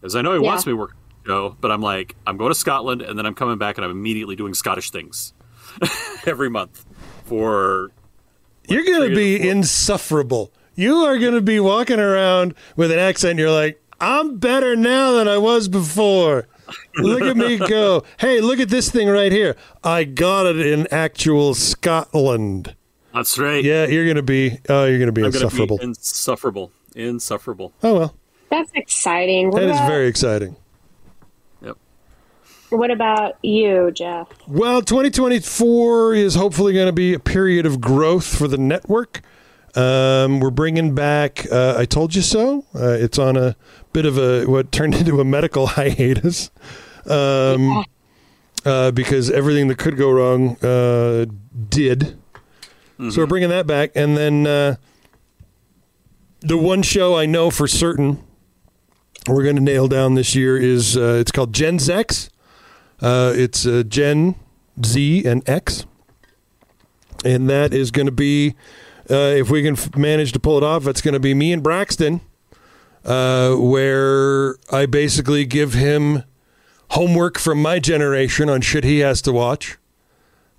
[0.00, 0.46] because I know he Yeah.
[0.46, 3.18] wants me to work on the show, but I'm like, I'm going to Scotland and
[3.18, 5.32] then I'm coming back and I'm immediately doing Scottish things
[6.26, 6.84] every month
[7.24, 7.90] for
[8.68, 10.52] You're going to be to four- insufferable.
[10.74, 13.38] You are going to be walking around with an accent.
[13.38, 16.48] You're like, I'm better now than I was before.
[16.96, 18.04] Look at me go.
[18.18, 19.56] Hey, look at this thing right here.
[19.84, 22.74] I got it in actual Scotland.
[23.12, 23.62] That's right.
[23.62, 24.58] Yeah, you're going to be.
[24.70, 25.76] Oh, you're going to be I'm insufferable.
[25.78, 27.72] be insufferable, insufferable.
[27.82, 28.14] oh well,
[28.48, 29.50] That's exciting.
[29.50, 30.56] What that is about, very exciting.
[31.60, 31.76] Yep.
[32.70, 34.28] What about you, Jeff?
[34.48, 39.20] Well, 2024 is hopefully going to be a period of growth for the network.
[39.74, 42.66] Um, we're bringing back uh, I Told You So.
[42.74, 43.56] Uh, it's on a
[43.92, 46.50] bit of a what turned into a medical hiatus
[47.06, 47.84] um,
[48.64, 51.26] uh, because everything that could go wrong uh,
[51.68, 52.18] did.
[53.10, 53.90] So we're bringing that back.
[53.96, 54.76] And then uh,
[56.40, 58.22] the one show I know for certain
[59.28, 62.30] we're going to nail down this year is uh, it's called Gen X.
[63.00, 64.36] Uh, it's uh, Gen
[64.84, 65.86] Z and X,
[67.24, 68.54] and that is going to be
[69.10, 70.86] uh, if we can f- manage to pull it off.
[70.86, 72.20] It's going to be me and Braxton,
[73.04, 76.24] uh, where I basically give him
[76.90, 79.78] homework from my generation on shit he has to watch,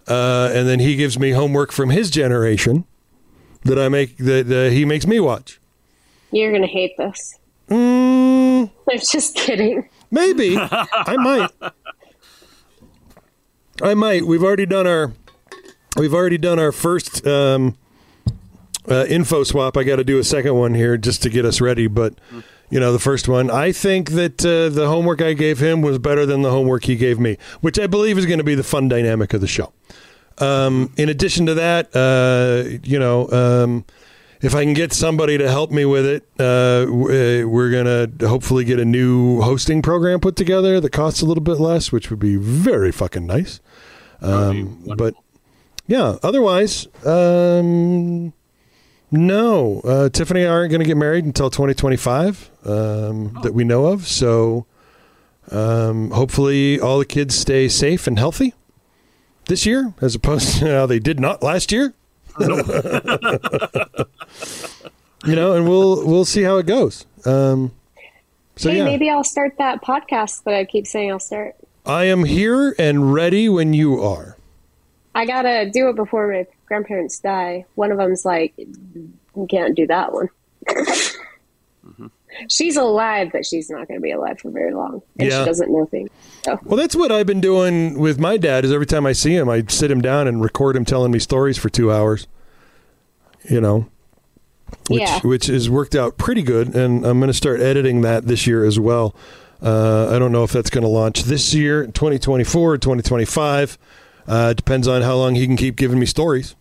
[0.08, 2.86] uh, and then he gives me homework from his generation
[3.64, 5.60] that I make that uh, he makes me watch.
[6.32, 7.38] You're gonna hate this.
[7.70, 9.88] Mm, I'm just kidding.
[10.12, 11.52] Maybe I might.
[13.82, 14.26] I might.
[14.26, 15.14] We've already done our.
[15.96, 17.78] We've already done our first um,
[18.90, 19.78] uh, info swap.
[19.78, 21.88] I got to do a second one here just to get us ready.
[21.88, 22.16] But
[22.70, 23.50] you know, the first one.
[23.52, 26.96] I think that uh, the homework I gave him was better than the homework he
[26.96, 29.74] gave me, which I believe is going to be the fun dynamic of the show.
[30.40, 33.86] Um, in addition to that, uh, you know, um,
[34.42, 38.66] if I can get somebody to help me with it, uh, uh, we're gonna hopefully
[38.66, 42.20] get a new hosting program put together that costs a little bit less, which would
[42.20, 43.62] be very fucking nice.
[44.22, 45.14] Um, but
[45.88, 48.34] yeah, otherwise, um,
[49.14, 49.80] no.
[49.82, 53.86] Uh, Tiffany and I aren't going to get married until 2025 um, that we know
[53.86, 54.08] of.
[54.08, 54.66] So
[55.52, 58.54] um, hopefully, all the kids stay safe and healthy
[59.46, 61.94] this year, as opposed to how they did not last year.
[62.40, 62.48] you
[65.36, 67.06] know, and we'll we'll see how it goes.
[67.26, 67.72] Um,
[68.56, 71.56] so hey, yeah, maybe I'll start that podcast that I keep saying I'll start.
[71.86, 74.38] I am here and ready when you are.
[75.14, 77.66] I gotta do it before my grandparents die.
[77.76, 80.30] One of them's like, you can't do that one.
[82.50, 85.42] She's alive, but she's not going to be alive for very long, and Yeah.
[85.42, 86.10] she doesn't know things.
[86.44, 88.66] So Well, that's what I've been doing with my dad.
[88.66, 91.20] Is every time I see him, I sit him down and record him telling me
[91.20, 92.26] stories for two hours.
[93.48, 93.86] You know,
[94.90, 95.20] which Yeah.
[95.20, 98.66] which has worked out pretty good, and I'm going to start editing that this year
[98.66, 99.14] as well.
[99.62, 103.78] Uh, I don't know if that's going to launch this year, 2024, or 2025.
[104.28, 106.56] Uh, depends on how long he can keep giving me stories.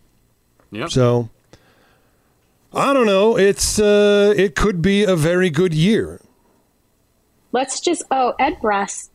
[0.73, 0.89] Yep.
[0.91, 1.29] So
[2.73, 3.37] I don't know.
[3.37, 6.19] It's uh, it could be a very good year.
[7.51, 8.03] let's just.
[8.11, 9.09] Oh, Ed Brass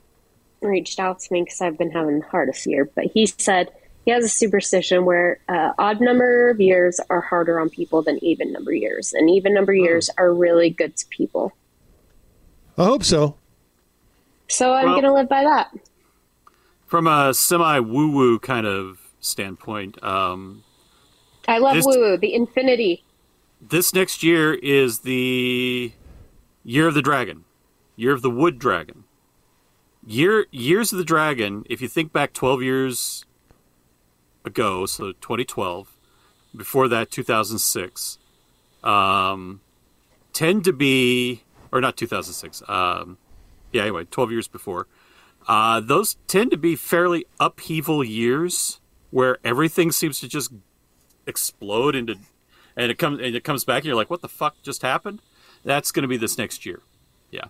[0.61, 3.71] reached out to me because I've been having the hardest year, but he said
[4.05, 8.23] he has a superstition where uh, odd number of years are harder on people than
[8.25, 11.53] even number years, and even number years are really good to people.
[12.77, 13.37] I hope so.
[14.47, 15.71] So I'm Well- going to live by that.
[16.87, 20.63] From a semi woo woo kind of standpoint, um,
[21.49, 23.03] I love This- woo woo, the infinity.
[23.61, 25.93] this next year is the
[26.63, 27.45] year of the dragon,
[27.97, 29.05] year of the wood dragon.
[30.07, 31.65] Year years of the dragon.
[31.69, 33.25] If you think back twelve years
[34.45, 35.89] ago, so 2012,
[36.57, 38.19] before that 2006,
[38.85, 39.61] um,
[40.33, 41.43] tend to be
[41.73, 42.63] or not 2006.
[42.69, 43.19] Um,
[43.73, 44.87] yeah, anyway, 12 years before.
[45.47, 48.81] Uh, those tend to be fairly upheaval years
[49.11, 50.51] where everything seems to just
[51.29, 52.17] explode into
[52.77, 55.23] and it comes and it comes back and you're like what the fuck just happened?
[55.65, 56.81] That's going to be this next year.
[57.31, 57.45] Yeah.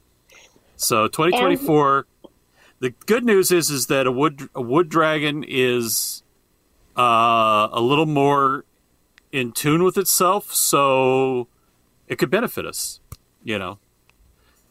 [0.77, 2.07] So 2024
[2.81, 6.23] the good news is is that a wood a wood dragon is
[6.97, 8.65] uh, a little more
[9.33, 11.49] in tune with itself so
[12.07, 13.01] it could benefit us
[13.49, 13.79] you know?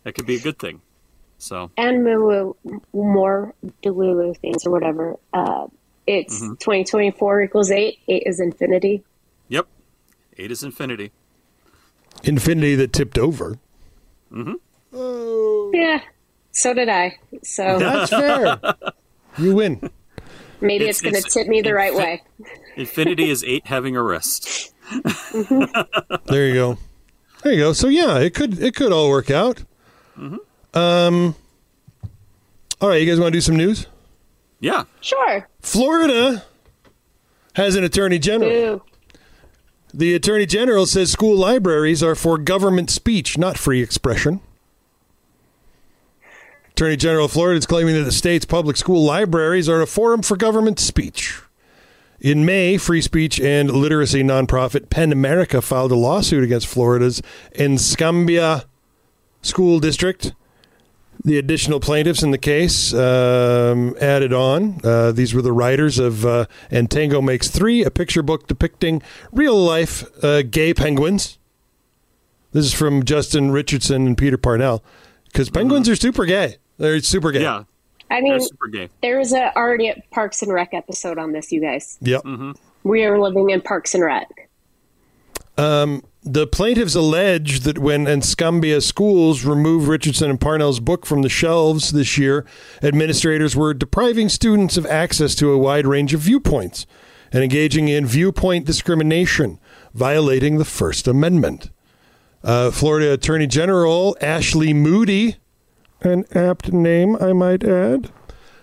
[0.03, 0.81] That could be a good thing.
[1.39, 2.03] So and
[2.93, 3.53] more
[3.83, 5.17] delulu things or whatever.
[5.33, 5.67] Uh,
[6.07, 6.59] it's Mhm.
[6.59, 7.99] 2024 equals eight.
[8.07, 9.03] Eight is infinity.
[9.49, 9.67] yep
[10.37, 11.11] eight is infinity
[12.23, 13.59] Infinity that tipped over.
[14.33, 15.75] mm-hmm.
[15.75, 16.01] Yeah,
[16.51, 17.17] so did I.
[17.43, 18.59] So That's fair.
[19.37, 19.91] You win.
[20.61, 22.23] maybe It's- it's, going to tip me the right way.
[22.75, 24.73] infinity is eight having a rest
[26.25, 26.77] There you go.
[27.43, 27.73] There you go.
[27.73, 29.63] So yeah, it could it could all work out.
[30.73, 31.35] Um.
[32.81, 33.85] All right, you guys want to do some news?
[34.59, 35.47] Yeah Sure.
[35.61, 36.43] Florida
[37.53, 38.49] has an attorney general.
[38.49, 38.83] Boo.
[39.93, 44.41] The attorney general says school libraries are for government speech, not free expression.
[46.71, 50.21] Attorney General of Florida is claiming that the state's public school libraries are a forum
[50.21, 51.41] for government speech.
[52.19, 57.23] In May, free speech and literacy nonprofit PEN America filed a lawsuit against Florida's
[57.57, 58.65] Escambia
[59.41, 60.33] School District.
[61.23, 64.79] The additional plaintiffs in the case um, added on.
[64.83, 69.01] Uh, these were the writers of uh, And Tango Makes Three, a picture book depicting
[69.31, 71.37] real life uh, gay penguins.
[72.51, 74.83] This is from Justin Richardson and Peter Parnell.
[75.25, 76.57] Because penguins are super gay.
[76.77, 77.41] They're super gay.
[77.41, 77.63] yeah
[78.09, 81.51] I mean, super gay there was a already a Parks and Rec episode on this,
[81.51, 81.97] you guys.
[82.01, 82.23] Yep.
[82.23, 82.51] Mm-hmm.
[82.83, 84.49] We are living in Parks and Rec.
[85.57, 91.29] Um, the plaintiffs allege that when Escambia schools removed Richardson and Parnell's book from the
[91.29, 92.45] shelves this year,
[92.83, 96.85] administrators were depriving students of access to a wide range of viewpoints
[97.31, 99.59] and engaging in viewpoint discrimination,
[99.93, 101.69] violating the First Amendment.
[102.43, 105.37] Uh, Florida Attorney General Ashley Moody,
[106.01, 108.11] an apt name, I might add.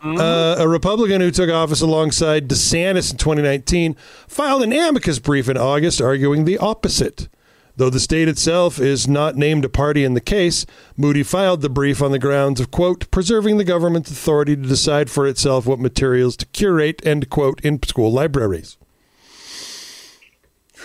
[0.02, 3.96] Uh, a Republican who took office alongside DeSantis in 2019
[4.28, 7.28] filed an amicus brief in August arguing the opposite.
[7.76, 10.64] Though the state itself is not named a party in the case,
[10.96, 15.10] Moody filed the brief on the grounds of, quote, preserving the government's authority to decide
[15.10, 18.76] for itself what materials to curate, end quote, in school libraries.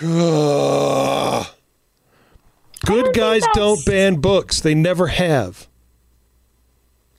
[2.86, 4.60] Good guys don't ban books.
[4.60, 5.68] They never have.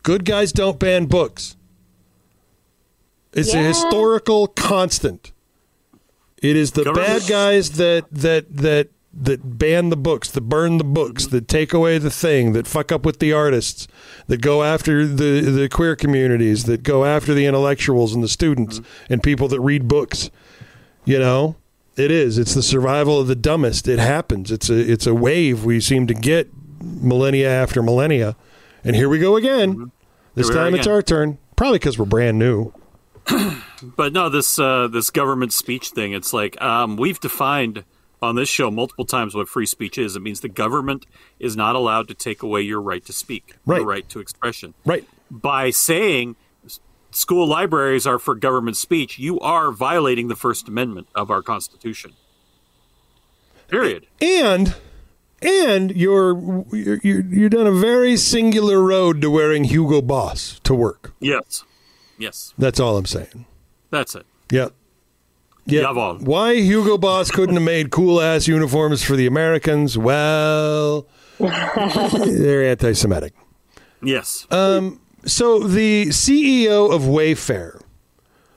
[0.03, 1.55] Good guys don't ban books.
[3.33, 5.31] It's a historical constant.
[6.41, 10.77] It is the Government- bad guys that that that that ban the books, that burn
[10.77, 13.87] the books, that take away the thing, that fuck up with the artists,
[14.27, 18.79] that go after the the queer communities, that go after the intellectuals and the students
[19.09, 20.31] and people that read books.
[21.03, 21.55] You know,
[21.97, 22.37] it is.
[22.37, 23.87] It's the survival of the dumbest.
[23.87, 24.51] It happens.
[24.51, 26.49] It's a it's a wave we seem to get
[26.79, 28.35] millennia after millennia,
[28.83, 29.91] and here we go again.
[30.35, 31.37] This we are time it's our turn.
[31.57, 32.73] Probably because we're brand new.
[33.83, 36.13] But no, this uh, this government speech thing.
[36.13, 37.83] It's like um, we've defined
[38.21, 40.15] on this show multiple times what free speech is.
[40.15, 41.05] It means the government
[41.39, 43.77] is not allowed to take away your right to speak, Right.
[43.77, 44.73] your right to expression.
[44.85, 45.07] Right.
[45.31, 46.35] By saying
[47.09, 52.13] school libraries are for government speech, you are violating the First Amendment of our Constitution.
[53.67, 54.05] Period.
[54.21, 54.75] and
[55.41, 61.13] and you're you're you're down a very singular road to wearing Hugo Boss to work.
[61.19, 61.63] Yes.
[62.17, 62.53] Yes.
[62.57, 63.45] That's all I'm saying.
[63.89, 64.25] That's it.
[64.51, 64.73] Yep.
[65.65, 65.81] Yeah.
[65.83, 66.21] Jawohl.
[66.21, 69.97] Why Hugo Boss couldn't have made cool ass uniforms for the Americans?
[69.97, 71.07] Well,
[71.39, 73.33] they're anti-Semitic.
[74.03, 74.47] Yes.
[74.51, 77.79] Um, So the CEO of Wayfair,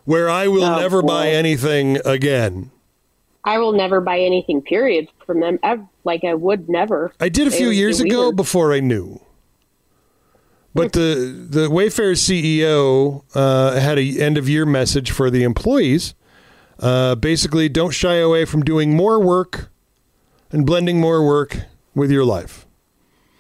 [0.07, 2.70] where I will Oh, never buy anything again.
[3.44, 5.59] I will never buy anything, period, from them.
[5.62, 7.12] ev- Like I would never.
[7.20, 8.36] I did a few would years ago weird.
[8.36, 9.20] before I knew.
[10.74, 16.14] But the the Wayfair CEO uh, had a end of year message for the employees.
[16.79, 19.70] Uh, basically, don't shy away from doing more work
[20.51, 21.59] and blending more work
[21.95, 22.66] with your life.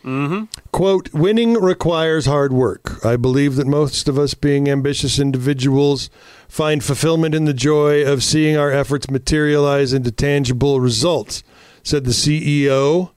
[0.04, 0.44] Mm-hmm.
[0.70, 3.04] Quote, winning requires hard work.
[3.04, 6.10] I believe that most of us, being ambitious individuals,
[6.46, 11.42] find fulfillment in the joy of seeing our efforts materialize into tangible results,
[11.82, 13.12] said the CEO,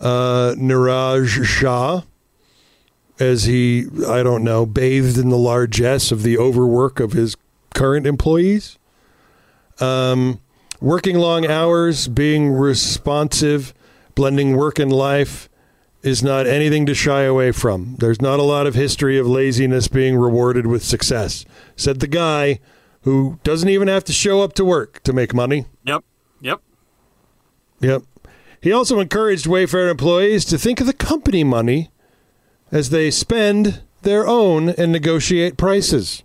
[0.00, 2.02] uh, Niraj Shah,
[3.20, 7.36] as he, I don't know, bathed in the largesse of the overwork of his
[7.74, 8.76] current employees.
[9.80, 10.40] Um,
[10.80, 13.74] working long hours, being responsive,
[14.14, 15.48] blending work and life
[16.02, 17.96] is not anything to shy away from.
[17.98, 21.46] There's not a lot of history of laziness being rewarded with success,
[21.76, 22.60] said the guy
[23.02, 25.66] who doesn't even have to show up to work to make money.
[25.84, 26.04] Yep.
[26.40, 26.60] Yep.
[27.80, 28.02] Yep.
[28.60, 31.90] He also encouraged Wayfair employees to think of the company money
[32.70, 36.22] as they spend their own and negotiate prices.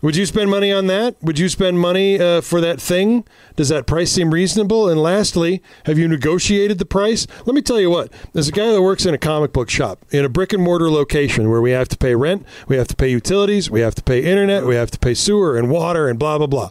[0.00, 1.16] Would you spend money on that?
[1.22, 3.24] Would you spend money uh, for that thing?
[3.56, 4.88] Does that price seem reasonable?
[4.88, 7.26] And lastly, have you negotiated the price?
[7.46, 8.12] Let me tell you what.
[8.32, 10.88] There's a guy that works in a comic book shop in a brick and mortar
[10.88, 14.02] location where we have to pay rent, we have to pay utilities, we have to
[14.02, 16.70] pay internet, we have to pay sewer and water and blah blah blah.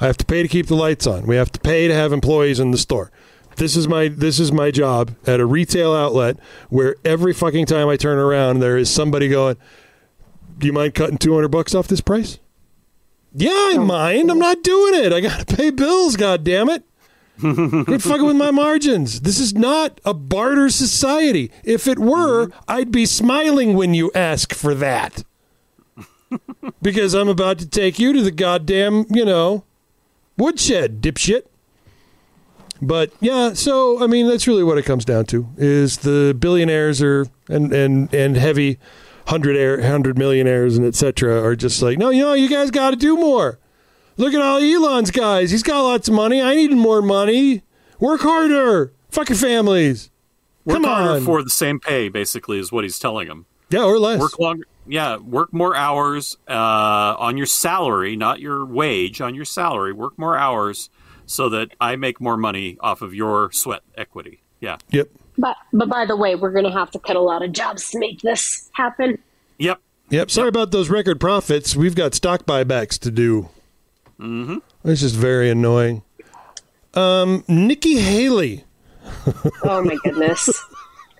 [0.00, 1.26] I have to pay to keep the lights on.
[1.26, 3.10] We have to pay to have employees in the store.
[3.56, 7.88] This is my this is my job at a retail outlet where every fucking time
[7.88, 9.56] I turn around there is somebody going,
[10.56, 12.38] "Do you mind cutting 200 bucks off this price?"
[13.32, 14.30] Yeah, I mind.
[14.30, 15.12] I'm not doing it.
[15.12, 16.84] I got to pay bills, god damn it.
[17.40, 19.22] Quit fucking with my margins.
[19.22, 21.50] This is not a barter society.
[21.64, 22.60] If it were, mm-hmm.
[22.68, 25.24] I'd be smiling when you ask for that.
[26.82, 29.64] because I'm about to take you to the goddamn, you know,
[30.36, 31.44] woodshed, dipshit.
[32.82, 37.02] But yeah, so I mean that's really what it comes down to is the billionaires
[37.02, 38.78] are and and and heavy
[39.26, 41.42] hundred air hundred millionaires and etc.
[41.42, 43.58] are just like, no, you know, you guys got to do more.
[44.16, 45.50] Look at all Elon's guys.
[45.50, 46.42] He's got lots of money.
[46.42, 47.62] I need more money.
[47.98, 48.92] Work harder.
[49.10, 50.10] Fuck your families.
[50.64, 51.24] Work Come harder on.
[51.24, 53.46] for the same pay, basically, is what he's telling them.
[53.70, 54.20] Yeah, or less.
[54.20, 54.64] Work longer.
[54.86, 56.52] Yeah, work more hours uh,
[57.18, 59.92] on your salary, not your wage, on your salary.
[59.92, 60.90] Work more hours
[61.26, 64.42] so that I make more money off of your sweat equity.
[64.60, 64.78] Yeah.
[64.90, 65.08] Yep.
[65.40, 67.90] But but by the way, we're going to have to cut a lot of jobs
[67.90, 69.18] to make this happen.
[69.58, 69.80] Yep.
[70.10, 70.30] Yep.
[70.30, 71.74] Sorry about those record profits.
[71.74, 73.48] We've got stock buybacks to do.
[74.20, 74.58] Mm-hmm.
[74.84, 76.02] It's just very annoying.
[76.94, 78.64] Um, Nikki Haley
[79.64, 80.48] Oh my goodness,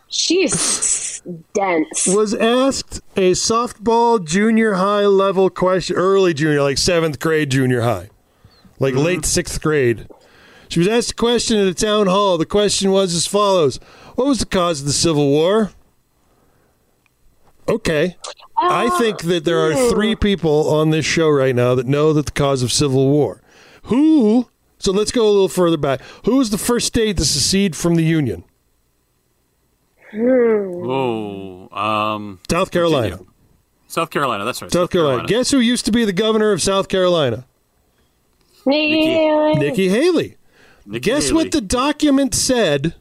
[0.09, 1.23] she's
[1.55, 2.07] dense.
[2.07, 8.11] was asked a softball junior high level question, early junior, like seventh grade junior high,
[8.79, 10.09] like late sixth grade.
[10.69, 12.39] She was asked a question at a town hall.
[12.39, 13.81] The question was as follows
[14.15, 15.73] What was the cause of the Civil War?
[17.69, 18.17] Okay.
[18.57, 19.91] I ah, think that there are hmm.
[19.91, 23.41] three people on this show right now that know that the cause of Civil War.
[23.85, 24.49] Who
[24.79, 26.01] So let's go a little further back.
[26.25, 28.45] Who was the first state to secede from the Union?
[30.11, 30.19] Hmm.
[30.19, 31.69] Whoa.
[31.71, 33.11] Um, South Carolina.
[33.17, 33.33] Virginia.
[33.87, 34.45] South Carolina.
[34.45, 34.71] That's right.
[34.71, 35.27] South Carolina.
[35.27, 37.47] Guess who used to be the governor of South Carolina?
[38.67, 39.07] Nikki.
[39.07, 39.55] Haley.
[39.59, 40.37] Nikki Haley.
[40.87, 41.35] Nikki Guess Haley.
[41.35, 42.95] what the document said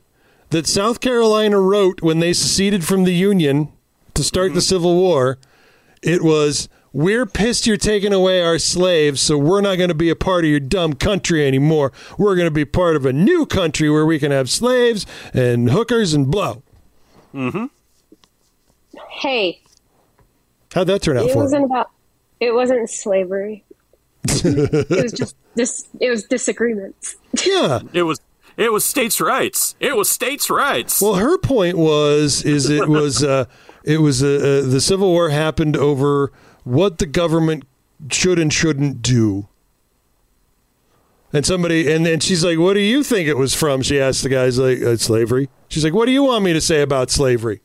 [0.49, 3.71] that South Carolina wrote when they seceded from the Union
[4.13, 5.37] to start the Civil War?
[6.01, 10.09] It was, We're pissed you're taking away our slaves, so we're not going to be
[10.09, 11.91] a part of your dumb country anymore.
[12.17, 15.69] We're going to be part of a new country where we can have slaves and
[15.71, 16.63] hookers and blow.
[17.33, 17.65] Mm-hmm.
[19.09, 19.61] Hey,
[20.73, 21.65] How'd that turn out it for wasn't you?
[21.65, 21.89] about.
[22.39, 23.63] It wasn't slavery.
[24.23, 25.87] it was just this.
[25.99, 27.15] It was disagreements.
[27.45, 27.79] Yeah.
[27.93, 28.19] It was.
[28.59, 29.75] It was states' rights.
[29.79, 31.01] It was states' rights.
[31.01, 33.45] Well, her point was is it was uh,
[33.85, 34.27] it was uh,
[34.65, 36.31] uh, the Civil War happened over
[36.65, 37.63] what the government
[38.11, 39.47] should and shouldn't do.
[41.31, 44.23] And somebody, and then she's like, "What do you think it was from?" She asked
[44.23, 47.09] the guys like, uh, "Slavery." She's like, "What do you want me to say about
[47.11, 47.61] slavery?"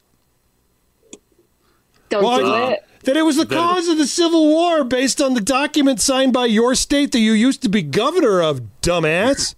[2.11, 2.85] Don't Well, do I- it.
[3.05, 6.33] That it was the That- cause of the Civil War based on the document signed
[6.33, 9.55] by your state that you used to be governor of, dumbass.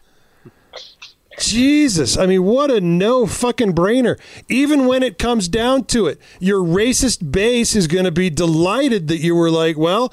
[1.38, 2.16] Jesus.
[2.16, 4.18] I mean, what a no fucking brainer.
[4.48, 9.08] Even when it comes down to it, your racist base is going to be delighted
[9.08, 10.12] that you were like, well,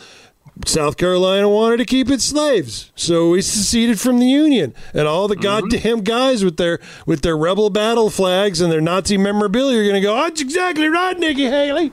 [0.65, 5.27] South Carolina wanted to keep its slaves, so we seceded from the Union, and all
[5.27, 9.83] the goddamn guys with their with their rebel battle flags and their Nazi memorabilia are
[9.83, 10.13] going to go.
[10.15, 11.91] That's exactly right, Nikki Haley.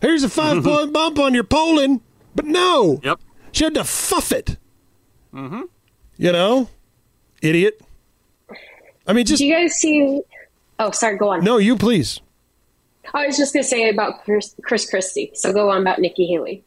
[0.00, 2.00] Here's a five point bump on your polling,
[2.34, 3.20] but no, Yep.
[3.52, 4.56] she had to fuff it.
[5.32, 5.62] Mm-hmm.
[6.16, 6.68] You know,
[7.40, 7.80] idiot.
[9.06, 10.22] I mean, just Do you guys see?
[10.78, 11.16] Oh, sorry.
[11.16, 11.44] Go on.
[11.44, 12.20] no, you please.
[13.14, 15.30] I was just gonna say about Chris, Chris Christie.
[15.34, 16.64] So go on about Nikki Haley.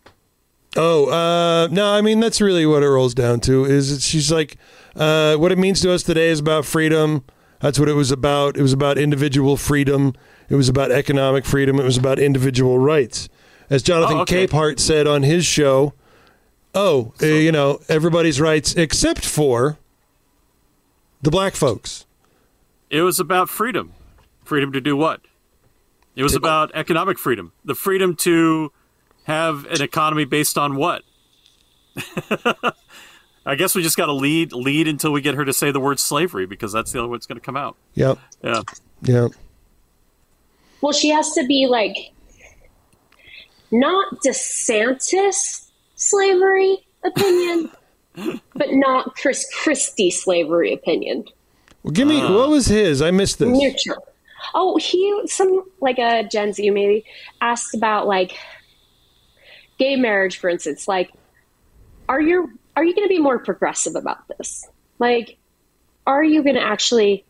[0.78, 4.32] Oh, uh, no, I mean, that's really what it rolls down to is that she's
[4.32, 4.56] like,
[4.96, 7.26] uh, what it means to us today is about freedom.
[7.60, 8.56] That's what it was about.
[8.56, 10.14] It was about individual freedom.
[10.48, 11.80] It was about economic freedom.
[11.80, 13.30] It was about individual rights.
[13.70, 14.48] As Jonathan Oh, okay.
[14.48, 15.94] Capehart said on his show,
[16.74, 19.78] oh, uh, you know, everybody's rights except for
[21.22, 22.06] the black folks.
[22.90, 23.94] It was about freedom.
[24.44, 25.22] Freedom to do what?
[26.16, 27.54] It was about economic freedom.
[27.64, 28.72] The freedom to
[29.24, 31.04] have an economy based on what?
[33.46, 35.80] I guess we just got to lead lead until we get her to say the
[35.80, 37.76] word slavery because that's the only way it's going to come out.
[37.94, 38.20] Yep.
[38.44, 38.62] Yeah.
[39.04, 39.32] Yep.
[40.82, 42.12] Well, she has to be like
[43.72, 47.72] not DeSantis slavery opinion,
[48.56, 51.26] but not Chris Christie slavery opinion.
[51.90, 53.02] Well, give me, what was his?
[53.02, 53.50] I missed this.
[54.54, 57.04] Oh, he some like a Gen Z maybe
[57.42, 58.38] asked about like
[59.80, 60.88] gay marriage, for instance.
[60.88, 61.12] Like,
[62.08, 64.68] are you are you going to be more progressive about this?
[65.00, 65.40] Like,
[66.06, 67.26] are you going to actually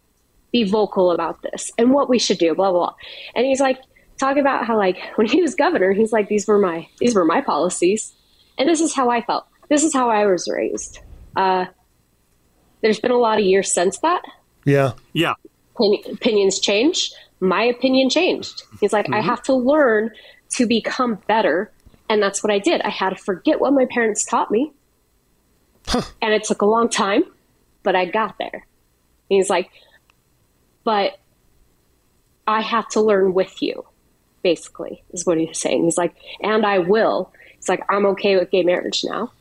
[0.51, 2.53] be vocal about this and what we should do?
[2.53, 2.87] Blah blah.
[2.87, 2.95] blah.
[3.35, 3.79] And he's like
[4.17, 7.23] talking about how like when he was governor, he's like these were my these were
[7.23, 8.11] my policies,
[8.57, 9.47] and this is how I felt.
[9.69, 10.99] This is how I was raised.
[11.37, 11.67] Uh,
[12.81, 14.21] there's been a lot of years since that
[14.69, 14.93] Yeah.
[15.13, 15.33] Yeah.
[15.77, 17.11] opinions change.
[17.39, 18.63] My opinion changed.
[18.79, 19.29] He's like, I mm-hmm.
[19.29, 20.11] have to learn
[20.51, 21.71] to become better.
[22.09, 22.81] And that's what I did.
[22.81, 24.73] I had to forget what my parents taught me.
[26.21, 27.23] And it took a long time,
[27.81, 28.51] but I got there.
[28.53, 29.69] And he's like,
[30.83, 31.19] but
[32.45, 33.85] I have to learn with you,
[34.43, 35.83] basically, is what he's saying.
[35.85, 37.31] He's like, and I will.
[37.55, 39.31] He's like, I'm okay with gay marriage now.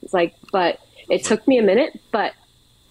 [0.00, 2.32] He's like, but it took me a minute, but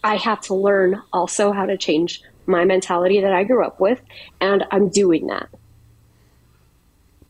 [0.04, 4.01] I have to learn also how to change my mentality that I grew up with,
[4.41, 5.49] and I'm doing that.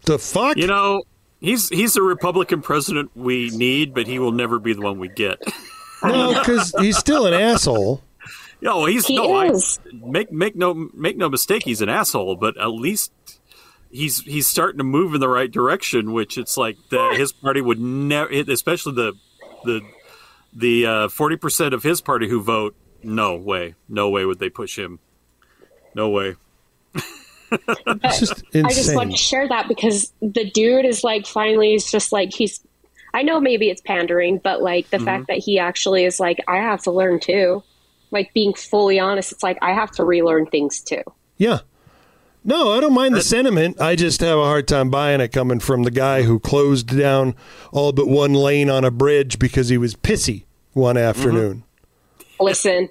[0.05, 0.57] The fuck?
[0.57, 1.03] You know,
[1.39, 5.09] he's he's the Republican president we need, but he will never be the one we
[5.09, 5.41] get.
[6.03, 8.03] No, because he's still an asshole.
[8.61, 9.41] No, he's He no.
[9.41, 9.79] is.
[9.85, 11.63] I, make make no make no mistake.
[11.63, 13.13] He's an asshole, but at least
[13.89, 16.11] he's he's starting to move in the right direction.
[16.11, 19.13] Which it's like the, his party would never, especially the
[19.63, 19.81] the
[20.55, 22.75] the uh, forty percent of his party who vote.
[23.05, 24.99] No way, no way would they push him.
[25.93, 26.35] No way.
[28.03, 32.11] Just I just want to share that because the dude is like finally he's just
[32.11, 32.65] like he's
[33.13, 35.33] I know maybe it's pandering, but like the fact mm-hmm.
[35.33, 37.63] that he actually is like I have to learn too.
[38.09, 41.03] Like being fully honest, it's like I have to relearn things too.
[41.37, 41.59] Yeah.
[42.45, 43.79] No, I don't mind the sentiment.
[43.79, 47.35] I just have a hard time buying it coming from the guy who closed down
[47.71, 51.05] all but one lane on a bridge because he was pissy one mm-hmm.
[51.05, 51.63] afternoon.
[52.39, 52.89] Listen,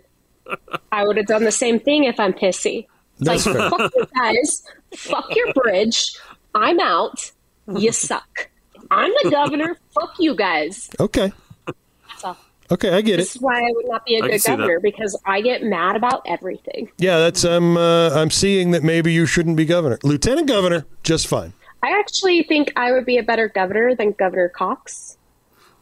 [0.90, 2.86] I would have done the same thing if I'm pissy.
[3.18, 3.70] That's like fair.
[3.70, 4.62] fuck you guys,
[4.94, 6.16] fuck your bridge.
[6.54, 7.32] I'm out.
[7.76, 8.48] You suck.
[8.90, 9.78] I'm the governor.
[9.90, 10.90] Fuck you guys.
[10.98, 11.32] Okay.
[11.66, 12.36] That's all.
[12.72, 13.16] Okay, I get it.
[13.18, 13.38] This it.
[13.38, 16.22] is why I would not be a I good governor because I get mad about
[16.26, 16.90] everything.
[16.96, 19.98] Yeah, that's I'm uh, I'm seeing that maybe you shouldn't be governor.
[20.02, 21.52] Lieutenant governor, just fine.
[21.82, 25.18] I actually think I would be a better governor than Governor Cox.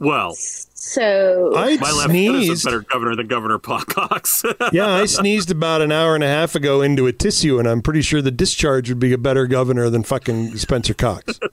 [0.00, 2.64] Well, So I my sneezed.
[2.64, 4.42] better governor than Governor Cox.
[4.72, 7.82] Yeah, I sneezed about an hour and a half ago into a tissue, and I'm
[7.82, 11.38] pretty sure the discharge would be a better governor than fucking Spencer Cox.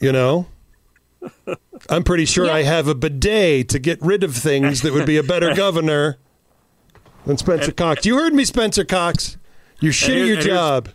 [0.00, 0.48] You know?
[1.90, 5.16] I'm pretty sure I have a bidet to get rid of things that would be
[5.16, 6.18] a better governor
[7.26, 8.04] than Spencer Cox.
[8.06, 9.36] You heard me, Spencer Cox.
[9.80, 10.88] You're shit at here- your and here's- job.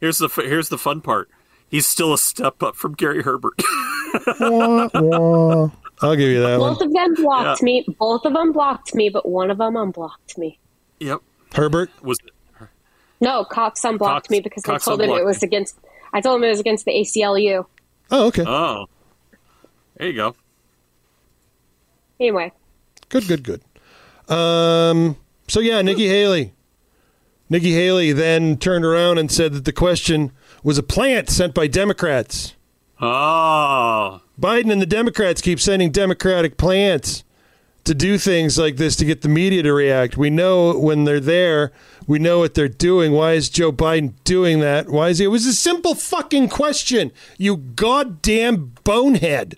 [0.00, 1.30] Here's the here's the fun part.
[1.68, 3.54] He's still a step up from Gary Herbert.
[4.40, 5.70] Wah, wah.
[6.02, 6.74] I'll give you that one.
[6.74, 7.64] both of them blocked Yeah.
[7.64, 7.86] me.
[7.98, 10.58] Both of them blocked me, but one of them unblocked me.
[11.00, 11.20] yep.
[11.54, 11.90] Herbert?
[12.02, 12.18] Was
[13.20, 15.78] No, Cox unblocked Cox- me because Cox I told him it was against.
[16.12, 17.64] I told him it was against the ACLU.
[18.10, 18.44] Oh, okay.
[18.46, 18.86] Oh.
[19.96, 20.34] There you go.
[22.20, 22.52] Anyway,
[23.08, 24.34] Good, good, good.
[24.34, 25.16] Um,
[25.46, 26.52] so yeah, Nikki Haley.
[27.48, 30.32] Nikki Haley then turned around and said that the question
[30.62, 32.54] was a plant sent by Democrats.
[33.00, 34.20] Oh.
[34.40, 37.22] Biden and the Democrats keep sending Democratic plants
[37.84, 40.16] to do things like this to get the media to react.
[40.16, 41.70] We know when they're there,
[42.06, 43.12] we know what they're doing.
[43.12, 44.88] Why is Joe Biden doing that?
[44.88, 45.26] Why is he?
[45.26, 49.56] It was a simple fucking question, you goddamn bonehead.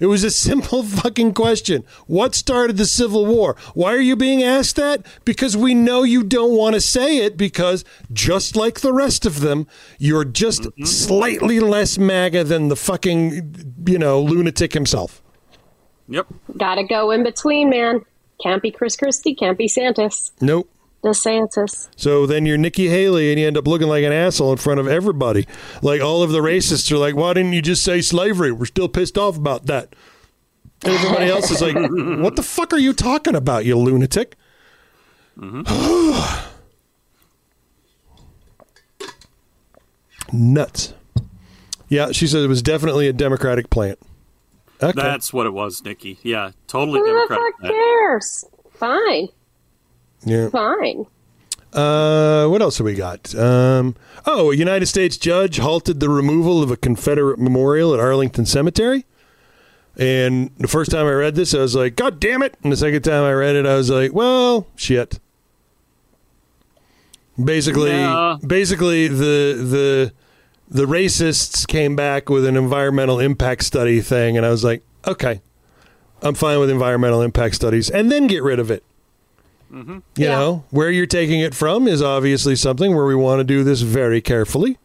[0.00, 1.84] It was a simple fucking question.
[2.06, 3.56] What started the Civil War?
[3.74, 5.04] Why are you being asked that?
[5.24, 9.40] Because we know you don't want to say it because just like the rest of
[9.40, 9.66] them,
[9.98, 10.84] you're just mm-hmm.
[10.84, 15.22] slightly less MAGA than the fucking, you know, lunatic himself.
[16.08, 16.26] Yep.
[16.56, 18.04] gotta go in between, man.
[18.42, 19.34] Can't be Chris Christie.
[19.34, 20.30] Can't be Santis.
[20.40, 20.70] Nope.
[21.04, 21.88] DeSantis.
[21.96, 24.80] So then you're Nikki Haley and you end up looking like an asshole in front
[24.80, 25.46] of everybody.
[25.82, 28.50] Like all of the racists are like, why didn't you just say slavery?
[28.52, 29.94] We're still pissed off about that.
[30.84, 31.76] And everybody else is like,
[32.20, 34.36] what the fuck are you talking about, you lunatic?
[40.32, 40.94] Nuts.
[41.88, 43.98] Yeah, she said it was definitely a Democratic plant.
[44.82, 44.92] Okay.
[45.00, 46.18] That's what it was, Nikki.
[46.22, 47.54] Yeah, totally Who the Democratic.
[47.62, 48.44] fuck cares?
[48.74, 49.28] Fine.
[50.24, 50.48] Yeah.
[50.50, 51.06] Fine.
[51.72, 53.34] Uh, what else have we got?
[53.34, 53.94] Um,
[54.26, 59.04] oh, a United States judge halted the removal of a Confederate memorial at Arlington Cemetery.
[59.98, 62.56] And the first time I read this, I was like, God damn it.
[62.62, 65.18] And the second time I read it, I was like, well, shit.
[67.42, 68.36] Basically, Yeah.
[68.46, 70.12] basically the the
[70.70, 75.40] the racists came back with an environmental impact study thing, and I was like, okay,
[76.22, 78.82] I'm fine with environmental impact studies, and then get rid of it.
[79.72, 79.98] Mm-hmm.
[80.16, 83.64] You know, where you're taking it from is obviously something where we want to do
[83.64, 84.78] this very carefully.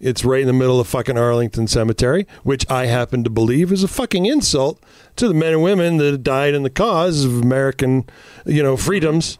[0.00, 3.84] It's right in the middle of fucking Arlington Cemetery, which I happen to believe is
[3.84, 4.82] a fucking insult
[5.16, 8.08] to the men and women that died in the cause of American,
[8.44, 9.38] you know, freedoms.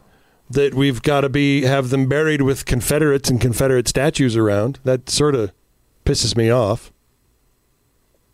[0.49, 4.77] That we've got to be have them buried with Confederates and Confederate statues around.
[4.83, 5.51] That sort of
[6.05, 6.91] pisses me off.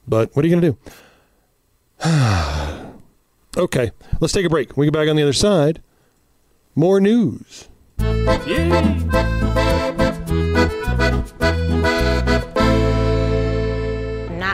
[0.07, 0.77] But what are you going to
[2.03, 2.91] do?
[3.57, 4.75] okay, let's take a break.
[4.75, 5.81] When we get back on the other side.
[6.79, 7.67] More news.
[7.97, 8.39] Not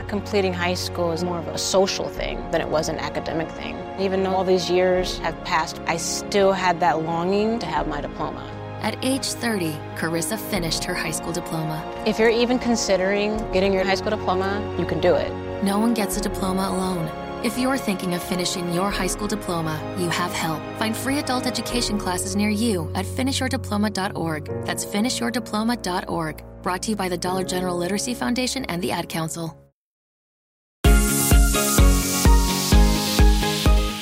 [0.08, 3.78] completing high school is more of a social thing than it was an academic thing.
[4.00, 8.02] Even though all these years have passed, I still had that longing to have my
[8.02, 8.42] diploma.
[8.82, 11.84] At age 30, Carissa finished her high school diploma.
[12.08, 15.32] If you're even considering getting your high school diploma, you can do it.
[15.64, 17.25] No one gets a diploma alone.
[17.44, 20.62] If you're thinking of finishing your high school diploma, you have help.
[20.78, 24.66] Find free adult education classes near you at finishyourdiploma.org.
[24.66, 26.44] That's finishyourdiploma.org.
[26.64, 29.56] Brought to you by the Dollar General Literacy Foundation and the Ad Council.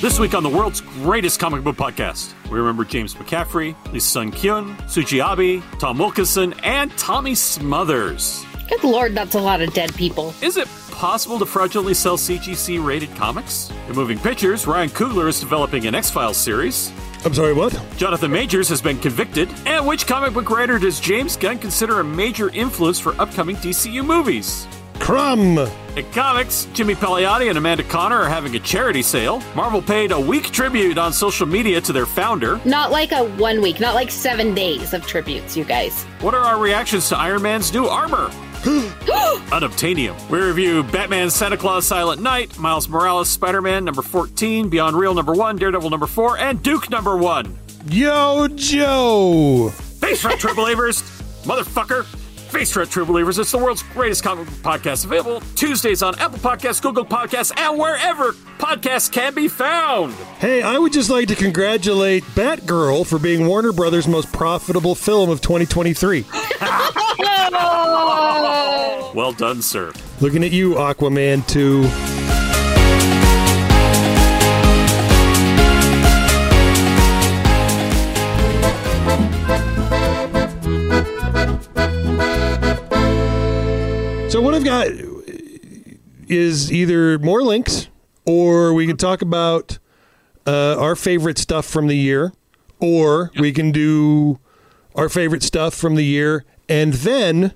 [0.01, 4.31] This week on the world's greatest comic book podcast, we remember James McCaffrey, Lisa Sun
[4.33, 8.45] Kyun, Suchi Abe, Tom Wilkinson, and Tommy Smothers.
[8.67, 10.33] Good lord, that's a lot of dead people.
[10.41, 10.67] Is it
[11.03, 13.69] possible to fraudulently sell CGC rated comics?
[13.89, 16.93] In moving pictures, Ryan Coogler is developing an X Files series.
[17.25, 17.77] I'm sorry, what?
[17.97, 19.49] Jonathan Majors has been convicted.
[19.65, 24.01] And which comic book writer does James Gunn consider a major influence for upcoming DCU
[24.05, 24.65] movies?
[24.99, 25.57] Crumb.
[25.97, 29.43] In comics, Jimmy Palmiotti and Amanda Conner are having a charity sale.
[29.57, 32.61] Marvel paid a week tribute on social media to their founder.
[32.63, 36.05] Not like a one week, not like seven days of tributes, you guys.
[36.21, 38.31] What are our reactions to Iron Man's new armor?
[39.51, 40.29] Unobtainium.
[40.29, 45.13] We review Batman, Santa Claus, Silent Night, Miles Morales, Spider Man number 14, Beyond Real
[45.13, 47.59] number 1, Daredevil number 4, and Duke number 1.
[47.87, 49.69] Yo, Joe.
[49.69, 51.01] Face front, Triple Avers,
[51.43, 52.05] motherfucker.
[52.53, 53.39] Face Threat True Believers.
[53.39, 57.79] It's the world's greatest comic book podcast available Tuesdays on Apple Podcasts, Google Podcasts, and
[57.79, 60.13] wherever podcasts can be found.
[60.37, 65.31] Hey, I would just like to congratulate Batgirl for being Warner Brothers' most profitable film
[65.31, 66.25] of 2023.
[69.13, 69.93] Well done, sir.
[70.21, 72.12] Looking at you, Aquaman 2.
[84.33, 84.87] So what I've got
[86.27, 87.87] is either more links,
[88.25, 89.77] or we can talk about
[90.47, 92.33] uh, our favorite stuff from the year,
[92.79, 94.39] or we can do
[94.95, 97.53] our favorite stuff from the year, and then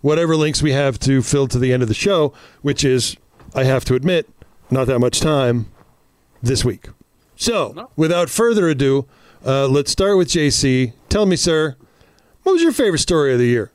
[0.00, 2.32] whatever links we have to fill to the end of the show,
[2.62, 3.16] which is,
[3.52, 4.30] I have to admit,
[4.70, 5.72] not that much time
[6.40, 6.86] this week.
[7.34, 9.08] So, without further ado,
[9.44, 10.92] uh, let's start with JC.
[11.08, 11.74] Tell me, sir,
[12.44, 13.72] what was your favorite story of the year?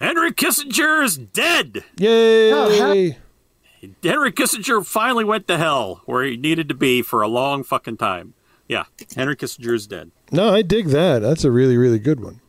[0.00, 1.84] Henry Kissinger is dead.
[1.98, 3.18] Yay!
[4.02, 7.98] Henry Kissinger finally went to hell where he needed to be for a long fucking
[7.98, 8.34] time.
[8.66, 8.84] Yeah,
[9.16, 10.10] Henry Kissinger is dead.
[10.32, 11.20] No, I dig that.
[11.20, 12.40] That's a really, really good one.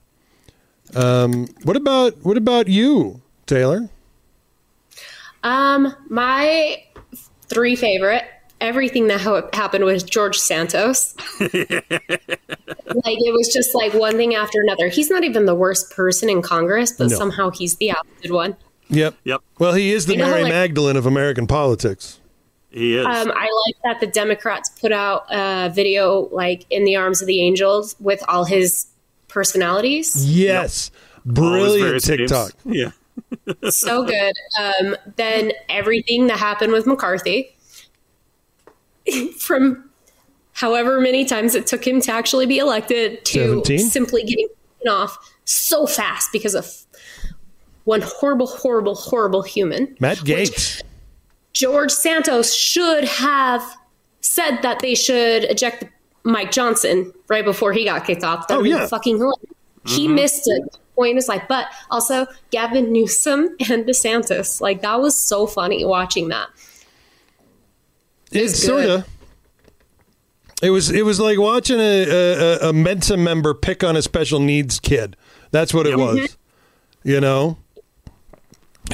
[0.96, 3.90] Um, what about what about you, Taylor?
[5.44, 6.84] Um, my
[7.48, 8.26] three favorite.
[8.62, 11.16] Everything that ha- happened with George Santos.
[11.42, 11.52] like
[13.18, 14.88] it was just like one thing after another.
[14.88, 17.18] He's not even the worst person in Congress, but No.
[17.18, 18.56] somehow he's the ousted one.
[18.90, 19.16] Yep.
[19.24, 19.42] Yep.
[19.60, 22.20] Well, he is the You know, Mary like- Magdalene of American politics.
[22.70, 23.06] He is.
[23.06, 27.28] Um, I like that the Democrats put out a video like in the arms of
[27.28, 28.86] the angels with all his
[29.28, 30.14] personalities.
[30.30, 30.92] Yes.
[30.92, 32.20] All his Brilliant various names.
[32.32, 32.52] TikTok.
[32.66, 32.92] Yeah.
[33.70, 34.34] so good.
[34.60, 37.56] Um, then everything that happened with McCarthy,
[39.40, 39.90] from
[40.54, 43.80] however many times it took him to actually be elected to 17?
[43.80, 44.48] simply getting
[44.90, 46.68] off so fast because of
[47.86, 49.96] one horrible, horrible, horrible human.
[50.00, 50.82] Matt Gaetz.
[51.54, 53.64] George Santos should have
[54.22, 55.86] said that they should eject
[56.24, 58.48] Mike Johnson right before he got kicked off.
[58.48, 58.88] That Oh, yeah.
[58.88, 59.40] fucking hilarious.
[59.86, 60.16] He mm-hmm.
[60.16, 60.78] missed it.
[60.96, 64.62] Point is like, but also Gavin Newsom and DeSantis.
[64.62, 66.50] Like that was so funny watching that.
[68.32, 69.08] It's sort of.
[70.62, 74.40] It was it was like watching a, a, a Mensa member pick on a special
[74.40, 75.18] needs kid.
[75.50, 76.38] That's what it was.
[77.04, 77.58] You know.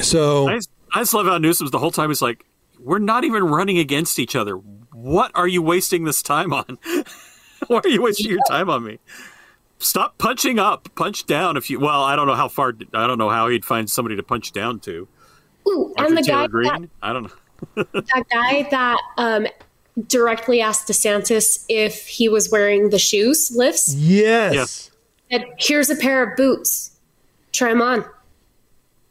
[0.00, 2.44] So I just, I just love how Newsom's the whole time is like,
[2.80, 4.54] we're not even running against each other.
[4.92, 6.78] What are you wasting this time on?
[7.66, 8.98] Why are you wasting your time on me?
[9.78, 11.56] Stop punching up, punch down.
[11.56, 12.74] If you well, I don't know how far.
[12.94, 15.06] I don't know how he'd find somebody to punch down to.
[15.68, 16.82] Ooh, Arthur and the Taylor guy Green.
[16.82, 17.30] that, I don't know.
[17.74, 19.46] That guy that um,
[20.06, 23.94] directly asked DeSantis if he was wearing the shoes lifts.
[23.94, 24.90] yes.
[25.30, 26.96] Said, Here's a pair of boots.
[27.52, 28.04] Try them on.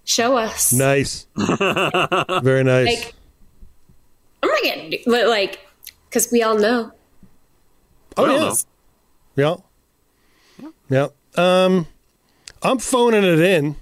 [0.05, 0.71] Show us.
[0.71, 1.27] Nice.
[1.35, 2.87] Very nice.
[2.87, 3.13] Like,
[4.41, 5.59] I'm not getting but, like
[6.09, 6.91] because we all know.
[8.15, 8.55] oh
[9.35, 9.55] yeah.
[10.59, 10.67] Yeah.
[10.89, 11.07] Yeah.
[11.35, 11.87] Um
[12.63, 13.75] I'm phoning it in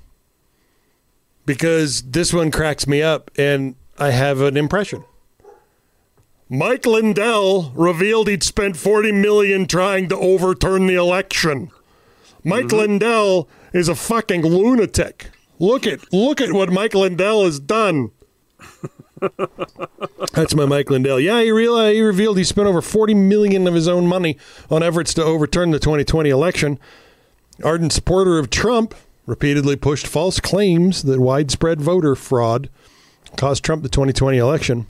[1.45, 5.05] because this one cracks me up and I have an impression.
[6.49, 11.71] Mike Lindell revealed he'd spent 40 million trying to overturn the election.
[12.43, 12.77] Mike mm-hmm.
[12.77, 15.31] Lindell is a fucking lunatic.
[15.57, 18.11] Look at look at what Mike Lindell has done.
[20.33, 21.19] That's my Mike Lindell.
[21.19, 24.37] Yeah, he realized he revealed he spent over 40 million of his own money
[24.69, 26.77] on efforts to overturn the 2020 election.
[27.63, 28.93] Ardent supporter of Trump,
[29.25, 32.69] repeatedly pushed false claims that widespread voter fraud
[33.37, 34.87] cost Trump the 2020 election.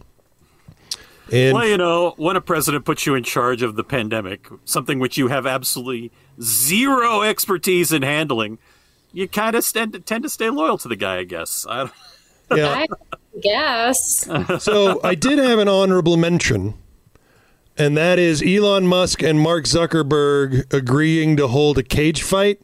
[1.31, 4.99] And well, you know, when a president puts you in charge of the pandemic, something
[4.99, 8.59] which you have absolutely zero expertise in handling,
[9.11, 11.65] you kind of tend, tend to stay loyal to the guy, I guess.
[11.67, 11.89] I
[12.53, 12.85] Yeah.
[12.85, 12.87] I
[13.41, 14.29] guess.
[14.59, 16.75] so I did have an honorable mention,
[17.77, 22.61] and that is Elon Musk and Mark Zuckerberg agreeing to hold a cage fight.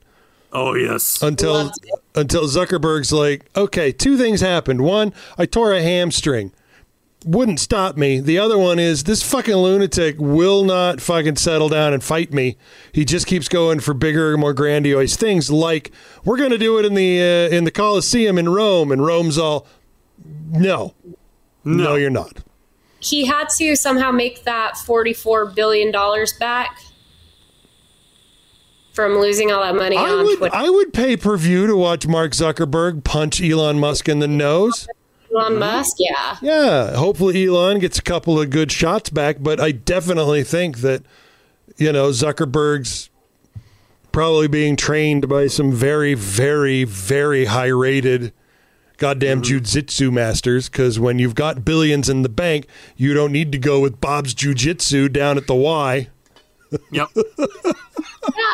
[0.53, 1.21] Oh yes.
[1.21, 1.71] Until
[2.15, 4.81] until Zuckerberg's like, okay, two things happened.
[4.81, 6.51] One, I tore a hamstring.
[7.23, 8.19] Wouldn't stop me.
[8.19, 12.57] The other one is this fucking lunatic will not fucking settle down and fight me.
[12.91, 15.51] He just keeps going for bigger, more grandiose things.
[15.51, 15.91] Like
[16.25, 19.37] we're going to do it in the uh, in the Colosseum in Rome, and Rome's
[19.37, 19.67] all,
[20.49, 20.95] no,
[21.63, 22.39] no, you're not.
[22.99, 26.81] He had to somehow make that forty-four billion dollars back
[28.93, 30.55] from losing all that money I on would, Twitter.
[30.55, 34.87] I would pay per view to watch Mark Zuckerberg punch Elon Musk in the nose.
[35.33, 35.59] Elon mm-hmm.
[35.59, 36.37] Musk, yeah.
[36.41, 41.03] Yeah, hopefully Elon gets a couple of good shots back, but I definitely think that
[41.77, 43.09] you know Zuckerberg's
[44.11, 48.33] probably being trained by some very, very, very high rated
[48.97, 49.57] goddamn mm-hmm.
[49.57, 50.69] jujitsu masters.
[50.69, 52.67] Because when you've got billions in the bank,
[52.97, 56.09] you don't need to go with Bob's Jujitsu down at the Y.
[56.91, 57.09] Yep.
[57.15, 57.23] Yeah,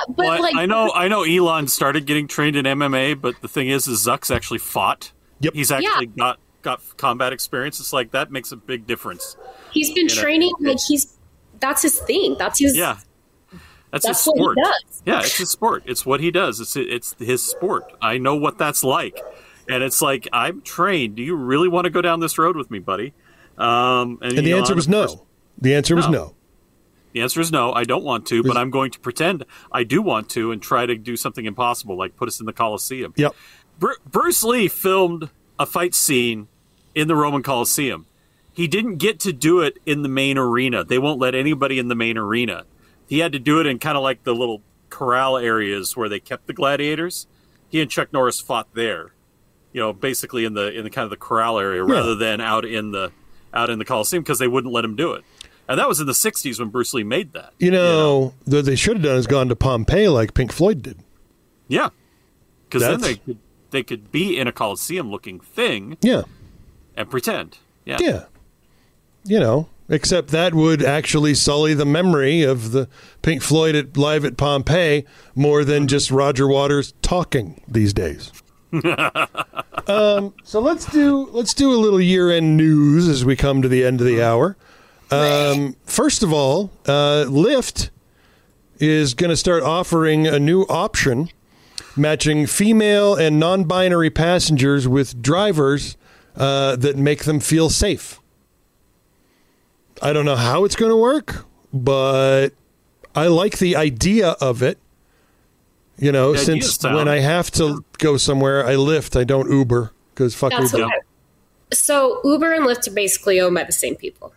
[0.10, 1.24] but Well, I- like I know, I know.
[1.24, 5.12] Elon started getting trained in MMA, but the thing is, is Zuck's actually fought.
[5.42, 5.54] Yep.
[5.54, 7.80] He's actually got got combat experience.
[7.80, 9.36] It's like that makes a big difference.
[9.72, 11.16] he's been you know, training like he's
[11.60, 12.36] that's his thing.
[12.40, 12.98] That's his Yeah.
[13.92, 14.58] That's, That's his what he sport.
[14.58, 15.04] does.
[15.06, 15.84] Yeah, it's his sport.
[15.86, 16.60] It's what he does.
[16.60, 17.86] It's it's his sport.
[18.02, 19.18] I know what that's like,
[19.70, 21.16] and it's like I'm trained.
[21.16, 23.14] Do you really want to go down this road with me, buddy?
[23.58, 25.26] Um, and And the Elon, answer was no.
[25.60, 26.36] The answer was No.
[27.18, 27.74] The answer is no.
[27.74, 30.86] I don't want to, but I'm going to pretend I do want to and try
[30.86, 33.12] to do something impossible, like put us in the Coliseum.
[33.18, 33.36] Yep.
[33.80, 36.48] Bru- Bruce Lee filmed a fight scene
[36.94, 38.06] in the Roman Coliseum.
[38.54, 40.84] He didn't get to do it in the main arena.
[40.84, 42.66] They won't let anybody in the main arena.
[43.08, 44.62] He had to do it in kind of like the little
[44.92, 47.26] corral areas where they kept the gladiators.
[47.70, 49.14] He and Chuck Norris fought there.
[49.74, 51.92] You know, basically in the in the kind of the corral area Yeah.
[51.94, 53.12] rather than out in the
[53.54, 55.24] out in the Coliseum because they wouldn't let him do it.
[55.70, 57.54] And that was in the 60s when Bruce Lee made that.
[57.60, 60.98] You know, what they should have done is gone to Pompeii like Pink Floyd did.
[61.68, 61.90] Yeah.
[62.70, 63.38] Because then they could,
[63.72, 66.24] they could be in a Coliseum looking thing Yeah.
[66.96, 67.58] and pretend.
[67.86, 67.98] Yeah.
[68.00, 68.24] Yeah.
[69.26, 72.88] You know, except that would actually sully the memory of the
[73.22, 75.06] Pink Floyd at live at Pompeii
[75.36, 78.32] more than just Roger Waters talking these days.
[79.88, 83.68] um, so let's do let's do a little year end news as we come to
[83.68, 84.58] the end of the hour.
[85.12, 87.90] Um, first of all, uh, Lyft
[88.80, 91.30] is going to start offering a new option
[91.96, 95.98] matching female and non-binary passengers with drivers
[96.36, 98.20] uh, that make them feel safe.
[100.02, 102.50] I don't know how it's going to work, but
[103.16, 104.78] I like the idea of it.
[105.98, 109.20] You know, The since sound- when I have to go somewhere, I Lyft.
[109.20, 110.86] I don't Uber because fuck That's Uber.
[110.86, 111.04] what
[111.74, 114.32] so Uber and Lyft are basically owned by the same people.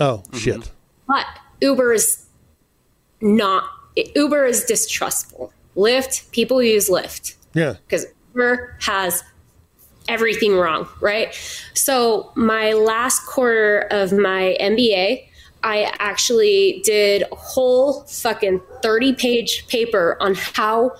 [0.00, 0.38] Oh Mm-hmm.
[0.38, 0.70] shit!
[1.06, 1.26] But
[1.60, 2.26] Uber is
[3.20, 3.64] not
[4.14, 5.52] Uber is distrustful.
[5.76, 7.74] Lyft, people use Lyft Yeah.
[7.86, 9.22] because Uber has
[10.08, 11.34] everything wrong, right?
[11.74, 15.26] So my last quarter of my MBA,
[15.62, 20.92] I actually did a whole fucking 30 page paper on how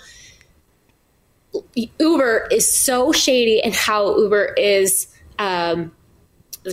[1.98, 5.06] Uber is so shady and how Uber is
[5.38, 5.92] um,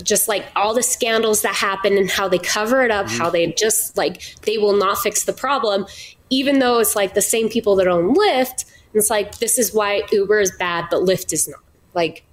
[0.00, 3.18] just like all the scandals that happen and how they cover it up, mm-hmm.
[3.18, 5.86] how they just like they will not fix the problem,
[6.30, 8.64] even though it's like the same people that own Lyft.
[8.92, 11.60] And it's like this is why Uber is bad, but Lyft is not.
[11.94, 12.24] Like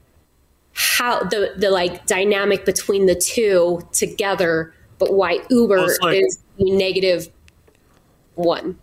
[0.74, 6.40] how the the like dynamic between the two together, but why Uber Well, like- is
[6.58, 7.30] the negative
[8.36, 8.78] one.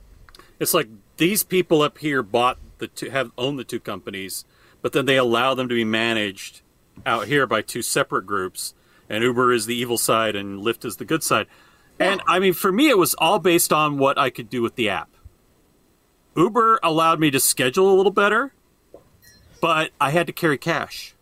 [0.58, 4.44] It's like these people up here bought the two, have owned the two companies,
[4.82, 6.60] but then they allow them to be managed
[7.06, 8.74] out here by two separate groups.
[9.08, 11.46] And Uber is the evil side, and Lyft is the good side.
[11.98, 14.74] And I mean, for me, it was all based on what I could do with
[14.74, 15.08] the app.
[16.36, 18.52] Uber allowed me to schedule a little better,
[19.60, 21.14] but I had to carry cash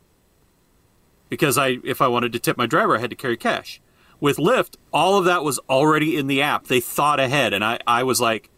[1.29, 3.81] because I, if I wanted to tip my driver, I had to carry cash.
[4.19, 6.67] With Lyft, all of that was already in the app.
[6.67, 8.51] They thought ahead, and I, I was like,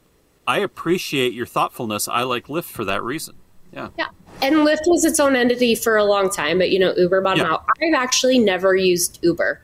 [0.46, 2.08] I appreciate your thoughtfulness.
[2.08, 3.34] I like Lyft for that reason.
[3.72, 3.88] Yeah.
[3.98, 4.08] Yeah.
[4.42, 7.38] And Lyft was its own entity for a long time, but you know, Uber bought
[7.38, 7.52] them Yeah.
[7.54, 7.64] out.
[7.82, 9.60] I've actually never used Uber.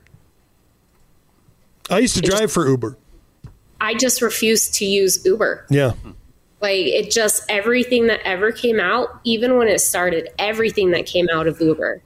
[1.91, 2.97] I used to drive for Uber.
[3.81, 5.67] I just refused to use Uber.
[5.69, 5.93] Yeah.
[6.61, 11.29] Like it just everything that ever came out, even when it started, everything that came
[11.33, 12.01] out of Uber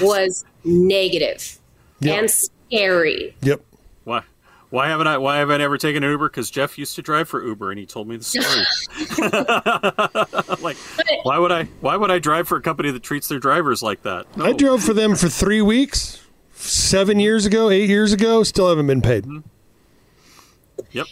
[0.00, 1.58] was negative
[2.00, 2.18] Yep.
[2.18, 3.36] and scary.
[3.42, 3.60] Yep.
[4.04, 4.22] Why?
[4.70, 5.18] Why haven't I?
[5.18, 6.28] Why have I never taken an Uber?
[6.28, 8.64] Because Jeff used to drive for Uber, and he told me the story.
[10.62, 10.76] like,
[11.24, 11.64] why would I?
[11.80, 14.26] Why would I drive for a company that treats their drivers like that?
[14.36, 18.44] I drove for them for three weeks, seven years ago, eight years ago.
[18.44, 19.26] Still haven't been paid.
[20.92, 21.06] Yep.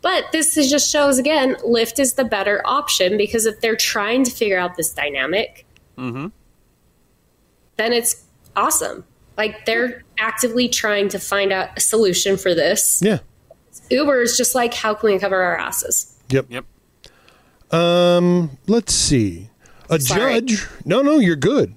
[0.00, 4.24] But this is just shows again, Lyft is the better option because if they're trying
[4.24, 5.66] to figure out this dynamic,
[5.98, 6.28] Mm-hmm.
[7.76, 8.24] then it's
[8.56, 9.04] awesome.
[9.36, 13.00] Like they're actively trying to find out a solution for this.
[13.02, 13.18] Yeah.
[13.90, 16.16] Uber is just like, how can we cover our asses?
[16.30, 16.46] Yep.
[16.48, 16.64] Yep.
[17.72, 19.50] Um, let's see.
[19.88, 20.40] A Sorry.
[20.40, 20.66] judge.
[20.84, 21.74] No, no, you're good.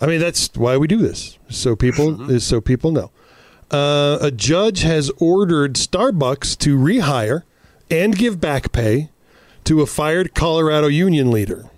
[0.00, 3.10] I mean, that's why we do this, so people is so people know.
[3.70, 7.42] Uh, a judge has ordered Starbucks to rehire
[7.90, 9.10] and give back pay
[9.64, 11.70] to a fired Colorado union leader.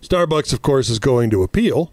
[0.00, 1.92] Starbucks, of course, is going to appeal,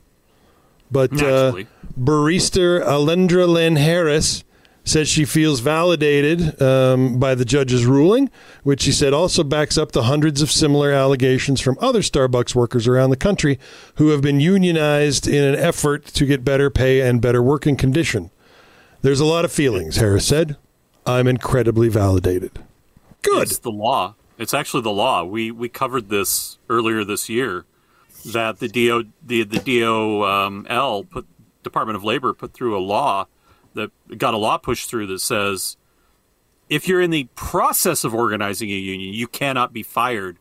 [0.91, 1.67] but uh, Naturally.
[1.99, 4.43] Barista Alendra Lynn Harris
[4.83, 8.29] says she feels validated um, by the judge's ruling,
[8.63, 12.87] which she said also backs up the hundreds of similar allegations from other Starbucks workers
[12.87, 13.59] around the country
[13.95, 18.31] who have been unionized in an effort to get better pay and better working condition.
[19.01, 20.57] There's a lot of feelings, Harris said.
[21.05, 22.59] I'm incredibly validated.
[23.21, 23.43] Good.
[23.43, 24.15] It's the law.
[24.37, 25.23] It's actually the law.
[25.23, 27.65] We we covered this earlier this year
[28.25, 31.27] that the DO the the DOL put
[31.63, 33.27] Department of Labor put through a law
[33.73, 35.77] that got a law pushed through that says
[36.69, 40.37] if you're in the process of organizing a union, you cannot be fired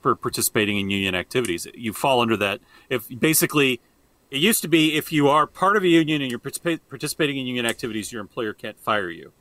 [0.00, 1.66] for participating in union activities.
[1.74, 2.60] You fall under that.
[2.90, 3.80] If basically,
[4.30, 7.38] it used to be if you are part of a union and you're participa- participating
[7.38, 9.32] in union activities, your employer can't fire you.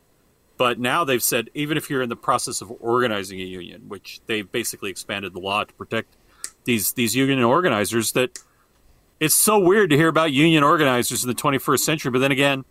[0.57, 4.21] But now they've said even if you're in the process of organizing a union, which
[4.27, 6.15] they've basically expanded the law to protect
[6.65, 8.39] these these union organizers, that
[9.21, 12.11] it's so weird to hear about union organizers in the 21st century.
[12.11, 12.65] But then again,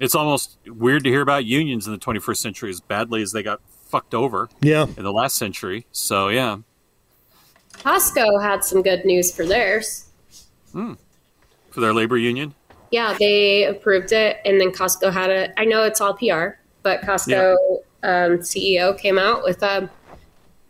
[0.00, 3.44] it's almost weird to hear about unions in the 21st century as badly as they
[3.44, 4.48] got fucked over.
[4.60, 4.86] Yeah.
[4.96, 5.86] In the last century.
[5.92, 6.58] So yeah.
[7.74, 10.08] Costco had some good news for theirs.
[10.72, 10.94] Hmm.
[11.70, 12.54] For their labor union.
[12.90, 15.54] Yeah, they approved it, and then Costco had it.
[15.56, 17.56] I know it's all PR, but Costco
[18.02, 19.88] um, CEO came out with um,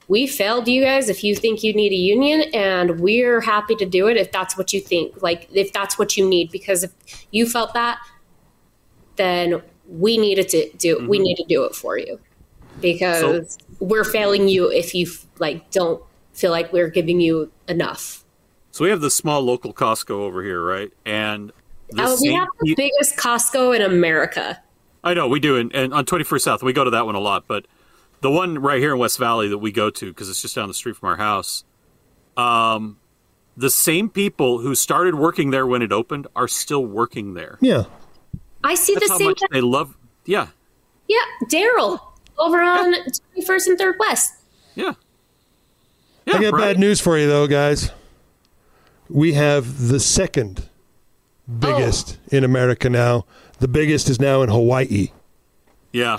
[0.09, 3.87] we failed you guys if you think you need a union and we're happy to
[3.87, 6.93] do it if that's what you think like if that's what you need because if
[7.31, 7.99] you felt that
[9.17, 12.19] then we needed to do we need to do it for you
[12.81, 15.07] because we're failing you if you
[15.39, 18.25] like don't feel like we're giving you enough
[18.71, 20.91] So we have the small local Costco over here, right?
[21.05, 21.53] And
[21.99, 24.59] uh, we same have the biggest Costco in America
[25.05, 27.21] I know we do, and, and on 21st South, we go to that one a
[27.21, 27.45] lot.
[27.47, 27.67] But
[28.23, 30.69] the one right here in West Valley that we go to because it's just down
[30.69, 31.65] the street from our house,
[32.37, 32.99] um,
[33.57, 37.59] the same people who started working there when it opened are still working there.
[37.61, 37.85] Yeah.
[38.65, 39.97] I see That's the how same much they love.
[40.25, 40.49] Yeah,
[41.09, 41.19] yeah
[41.51, 42.01] Daryl
[42.39, 42.95] over on
[43.37, 44.35] 21st and 3rd West
[44.75, 44.93] yeah.
[46.27, 47.91] I got bad news for you, though, guys.
[49.09, 50.69] We have the second
[51.59, 53.27] biggest in America now.
[53.59, 55.09] The biggest is now in Hawaii.
[55.93, 56.19] Yeah.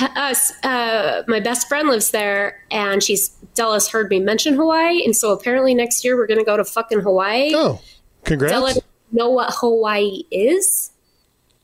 [0.00, 5.16] Us, uh, my best friend lives there, and she's Della's heard me mention Hawaii, and
[5.16, 7.52] so apparently next year we're gonna go to fucking Hawaii.
[7.54, 7.80] Oh,
[8.24, 8.52] congrats!
[8.52, 10.90] Della doesn't know what Hawaii is,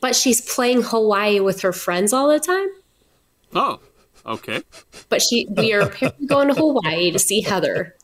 [0.01, 2.69] but she's playing Hawaii with her friends all the time.
[3.55, 3.81] Oh,
[4.25, 4.63] okay.
[5.09, 7.95] But she, we are apparently going to Hawaii to see Heather.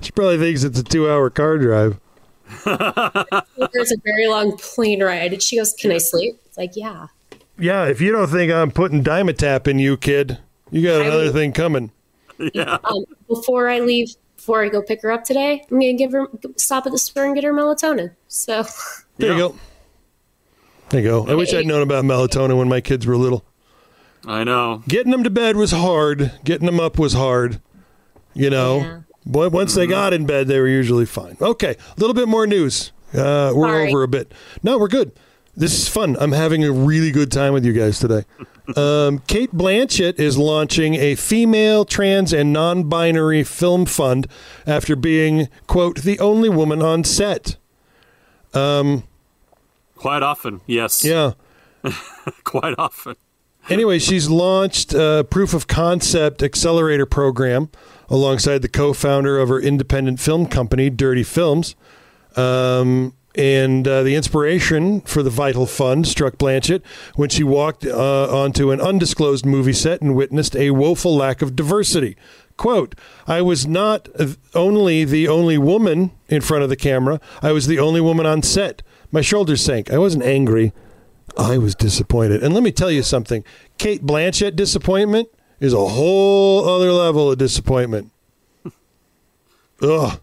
[0.00, 2.00] She probably thinks it's a two-hour car drive.
[2.64, 7.08] There's a very long plane ride, and she goes, "Can I sleep?" It's like, yeah.
[7.58, 10.38] Yeah, if you don't think I'm putting Dimetapp in you, kid,
[10.70, 11.90] you got another thing coming.
[12.54, 12.78] Yeah.
[12.84, 16.26] Um, before I leave, before I go pick her up today, I'm gonna give her
[16.56, 18.14] stop at the store and get her melatonin.
[18.26, 18.64] So
[19.18, 19.56] There you go.
[20.88, 21.26] There you go.
[21.26, 23.46] I wish I'd known about melatonin when my kids were little.
[24.26, 24.82] I know.
[24.86, 26.32] Getting them to bed was hard.
[26.44, 27.62] Getting them up was hard.
[28.34, 31.36] You know, Boy, once they got in bed, they were usually fine.
[31.40, 32.92] Okay, a little bit more news.
[33.14, 33.88] Uh, we're Sorry.
[33.88, 34.32] over a bit.
[34.62, 35.12] No, we're good.
[35.54, 36.16] This is fun.
[36.18, 38.24] I'm having a really good time with you guys today.
[38.76, 44.28] Um, Cate Blanchett is launching a female, trans, and non binary film fund
[44.68, 47.56] after being, quote, the only woman on set.
[48.54, 49.02] Um,
[49.96, 51.04] Quite often, yes.
[51.04, 51.32] Yeah.
[52.44, 53.16] Quite often.
[53.68, 57.68] Anyway, she's launched a proof of concept accelerator program
[58.08, 61.74] alongside the co-founder of her independent film company, Dirty Films.
[62.36, 66.82] Um, and uh, the inspiration for the Vital Fund struck Blanchett
[67.14, 71.56] when she walked uh, onto an undisclosed movie set and witnessed a woeful lack of
[71.56, 72.16] diversity.
[72.56, 72.94] Quote,
[73.26, 74.08] I was not
[74.54, 78.42] only the only woman in front of the camera, I was the only woman on
[78.42, 78.82] set.
[79.10, 79.90] My shoulders sank.
[79.90, 80.72] I wasn't angry.
[81.36, 82.42] I was disappointed.
[82.42, 83.44] And let me tell you something
[83.78, 85.28] Cate Blanchett disappointment
[85.60, 88.12] is a whole other level of disappointment.
[89.82, 90.20] Ugh.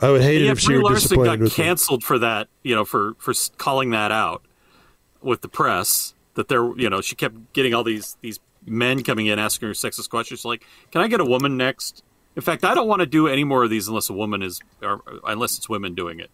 [0.00, 1.50] I would hate it if she Brie were Larson disappointed got me.
[1.50, 4.42] canceled for that, you know, for for calling that out
[5.22, 9.26] with the press that there, you know, she kept getting all these these men coming
[9.26, 12.02] in asking her sexist questions like, "Can I get a woman next?"
[12.34, 14.60] In fact, I don't want to do any more of these unless a woman is,
[14.82, 16.30] or unless it's women doing it.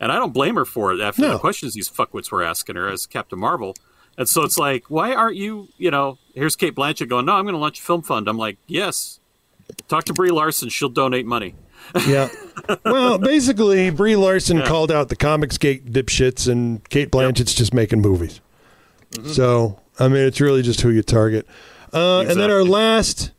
[0.00, 2.88] And I don't blame her for it after the questions these fuckwits were asking her
[2.88, 3.74] as Captain Marvel.
[4.16, 7.44] And so it's like, why aren't you, you know, here's Cate Blanchett going, no, I'm
[7.44, 8.28] going to launch a film fund.
[8.28, 9.20] I'm like, yes,
[9.86, 10.68] talk to Brie Larson.
[10.68, 11.54] She'll donate money.
[12.06, 12.28] Yeah.
[12.84, 18.00] well, basically, Brie Larson called out the comics gate dipshits, and Cate Blanchett's just making
[18.00, 18.40] movies.
[19.12, 19.30] Mm-hmm.
[19.30, 21.46] So, I mean, it's really just who you target.
[21.92, 23.30] Uh, And then our last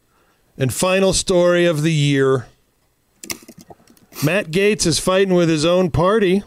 [0.58, 2.48] and final story of the year
[4.24, 6.44] Matt Gaetz is fighting with his own party.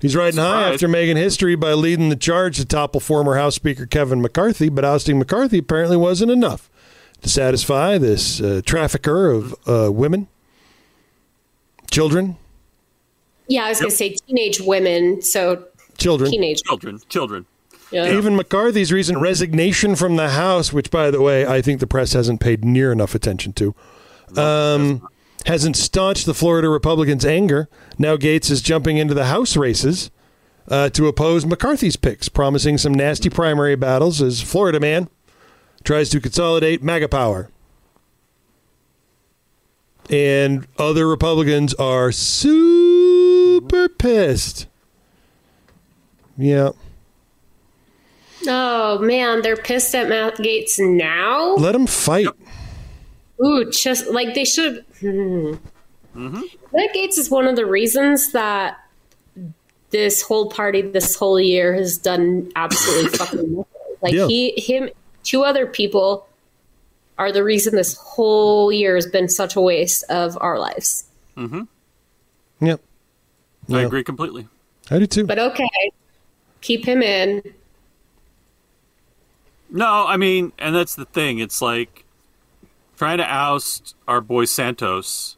[0.00, 3.86] He's riding high after making history by leading the charge to topple former House Speaker
[3.86, 6.68] Kevin McCarthy, but ousting McCarthy apparently wasn't enough
[7.22, 10.26] to satisfy this uh, trafficker of uh, women,
[11.90, 12.36] children,
[13.48, 15.22] Yeah, I was going to say teenage women.
[15.22, 15.64] So
[15.98, 16.30] children.
[16.30, 17.46] teenage Children, children.
[17.90, 18.16] Yeah.
[18.16, 22.12] Even McCarthy's recent resignation from the House, which, by the way, I think the press
[22.12, 23.74] hasn't paid near enough attention to,
[24.36, 25.06] um,
[25.46, 27.68] hasn't staunched the Florida Republicans' anger.
[27.98, 30.10] Now Gaetz is jumping into the House races
[30.66, 35.08] uh, to oppose McCarthy's picks, promising some nasty primary battles as Florida man
[35.84, 37.50] tries to consolidate MAGA power.
[40.10, 44.66] And other Republicans are super pissed.
[46.36, 46.70] Yeah.
[48.46, 51.54] Oh man, they're pissed at Matt Gaetz now.
[51.54, 52.26] Let them fight.
[53.42, 54.84] Ooh, just like they should.
[55.00, 55.54] Hmm.
[56.14, 58.78] Matt Gaetz is one of the reasons that
[59.90, 63.64] this whole party, this whole year, has done absolutely fucking nothing.
[64.02, 64.26] Like Yeah.
[64.26, 64.90] he, him,
[65.22, 66.26] two other people
[67.18, 71.04] are the reason this whole year has been such a waste of our lives.
[71.36, 71.62] Mm-hmm.
[72.64, 72.80] Yep.
[73.70, 74.48] I agree completely.
[74.90, 75.24] I do too.
[75.24, 75.92] But okay,
[76.60, 77.42] keep him in.
[79.70, 81.38] No, I mean, and that's the thing.
[81.38, 82.04] It's like
[82.96, 85.36] trying to oust our boy Santos.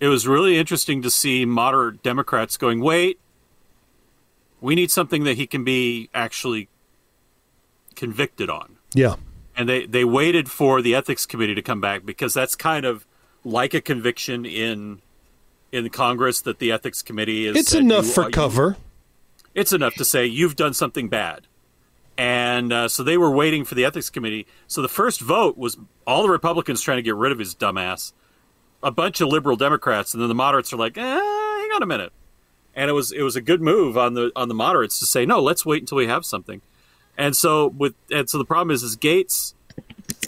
[0.00, 3.20] It was really interesting to see moderate Democrats going, wait,
[4.60, 6.68] we need something that he can be actually
[7.94, 8.76] convicted on.
[8.94, 9.16] Yeah.
[9.56, 13.06] And they, they waited for the ethics committee to come back because that's kind of
[13.44, 15.00] like a conviction in
[15.70, 17.56] in Congress that the ethics committee is.
[17.56, 18.76] It's enough you- for you- cover.
[19.54, 21.46] it's enough to say you've done something bad.
[22.18, 24.46] And uh, so they were waiting for the ethics committee.
[24.66, 28.12] So the first vote was all the Republicans trying to get rid of his dumbass,
[28.82, 31.86] a bunch of liberal Democrats, and then the moderates are like, eh, "Hang on a
[31.86, 32.12] minute."
[32.74, 35.24] And it was it was a good move on the on the moderates to say,
[35.24, 36.60] "No, let's wait until we have something."
[37.18, 39.54] And so with and so the problem is is Gaetz,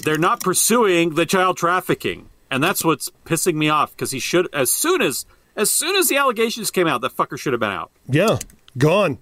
[0.04, 4.48] they're not pursuing the child trafficking, and that's what's pissing me off because he should
[4.52, 5.24] as soon as
[5.56, 7.90] as soon as the allegations came out, that fucker should have been out.
[8.08, 8.38] Yeah.
[8.76, 9.18] Gone.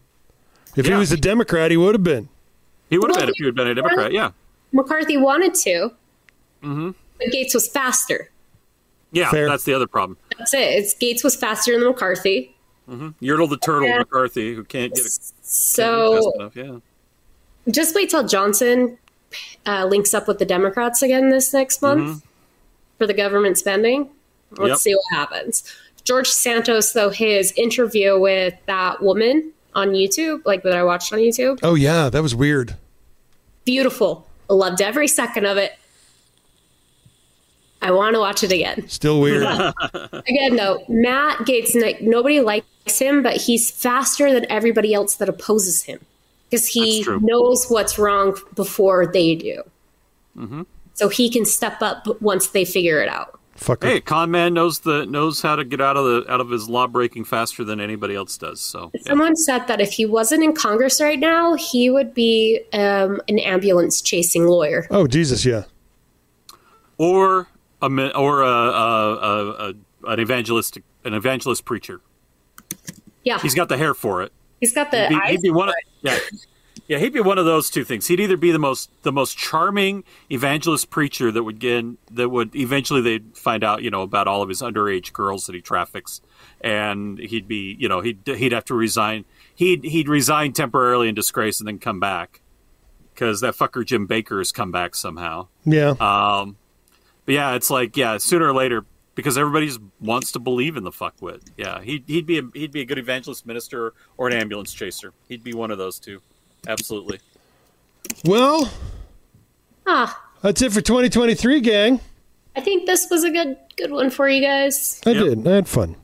[0.76, 2.28] If he was a Democrat, he would have been.
[2.89, 4.12] He would have Well, been if he had been a Democrat.
[4.12, 4.30] Yeah.
[4.72, 5.93] McCarthy wanted to,
[6.62, 6.90] Mm-hmm.
[7.18, 8.30] but Gaetz was faster.
[9.10, 9.47] Yeah, Fair.
[9.48, 10.16] that's the other problem.
[10.39, 10.59] That's it.
[10.60, 12.55] It's Gaetz was faster than McCarthy.
[12.89, 13.09] Mm-hmm.
[13.22, 13.98] Yertle the turtle Yeah.
[13.98, 15.10] McCarthy, who can't get a
[15.43, 16.56] So fast enough.
[16.56, 16.78] Yeah.
[17.70, 18.98] Just wait till Johnson
[19.66, 22.24] uh, links up with the Democrats again this next month
[22.98, 24.09] for the government spending.
[24.51, 24.66] Let's Mm-hmm.
[24.66, 24.78] Yep.
[24.78, 25.64] see what happens.
[26.05, 31.20] George Santos, though, his interview with that woman on YouTube, like that I watched on
[31.20, 32.10] YouTube, Oh, yeah.
[32.10, 32.76] That was weird.
[33.64, 34.26] beautiful.
[34.51, 35.72] I loved every second of it.
[37.80, 38.86] I want to watch it again.
[38.89, 39.43] Still weird.
[40.12, 42.66] Again, though, Matt Gaetz, nobody likes
[43.01, 45.98] him, but he's faster than everybody else that opposes him
[46.52, 49.62] because he knows what's wrong before they do.
[50.36, 50.62] Mm-hmm.
[50.92, 53.40] So he can step up once they figure it out.
[53.56, 53.84] Fucker.
[53.84, 56.68] Hey, con man knows the knows how to get out of the out of his
[56.68, 58.60] law breaking faster than anybody else does.
[58.60, 59.00] So yeah.
[59.06, 63.38] Someone said that if he wasn't in Congress right now, he would be um, an
[63.38, 64.86] ambulance chasing lawyer.
[64.90, 65.64] Oh, Jesus, yeah.
[66.98, 67.48] or
[67.80, 69.74] a or a, a, a, a
[70.12, 72.00] an evangelistic an evangelist preacher.
[73.22, 74.32] Yeah, He's got the hair for it.
[74.62, 75.30] He's got the he'd be, eyes.
[75.32, 76.18] he'd be one of yeah.
[76.86, 78.06] Yeah he'd be one of those two things.
[78.06, 81.84] He'd either be the most the most charming evangelist preacher that would get
[82.14, 85.55] that would eventually they'd find out you know about all of his underage girls that
[85.56, 86.20] he traffics.
[86.60, 89.24] And he'd be you know he'd he'd have to resign.
[89.52, 92.40] He'd he'd resign temporarily in disgrace and then come back
[93.14, 95.48] because that fucker Jim Bakker has come back somehow.
[95.64, 95.94] Yeah.
[95.98, 96.56] um
[97.26, 98.84] but yeah it's like yeah sooner or later
[99.14, 99.70] because everybody
[100.01, 101.40] wants to believe in the fuckwit.
[101.56, 105.12] Yeah, he'd he'd be a, he'd be a good evangelist minister or an ambulance chaser.
[105.28, 106.20] He'd be one of those two.
[106.66, 107.20] Absolutely.
[108.24, 108.70] Well,
[109.86, 112.01] Ah, that's it for 2023, gang.
[112.55, 115.01] I think this was a good good one for you guys.
[115.06, 115.47] I did.
[115.47, 115.97] I had fun.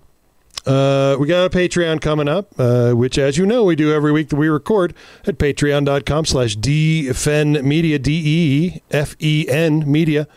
[0.66, 4.12] Uh, we got a Patreon coming up, uh, which, as you know, we do every
[4.12, 4.92] week that we record
[5.26, 10.28] at patreon.com slash dfen media, D-E-F-E-N media.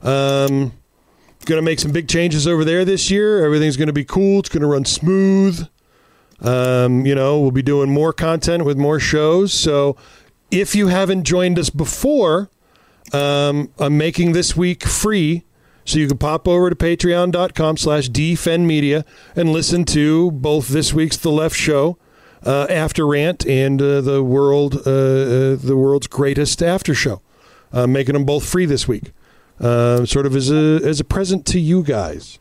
[0.00, 0.72] Um,
[1.46, 3.44] going to make some big changes over there this year.
[3.44, 4.40] Everything's going to be cool.
[4.40, 5.66] It's going to run smooth.
[6.40, 9.54] Um, you know, we'll be doing more content with more shows.
[9.54, 9.96] So
[10.50, 12.50] if you haven't joined us before,
[13.12, 15.44] um, I'm making this week free.
[15.84, 19.04] So you can pop over to patreon.com slash dfenmedia
[19.36, 21.96] and listen to both this week's The Left Show,
[22.44, 27.22] uh, After Rant, and uh, the world uh, uh, the world's greatest after show.
[27.72, 29.12] Uh, making them both free this week.
[29.60, 32.38] Uh, sort of as a as a present to you guys.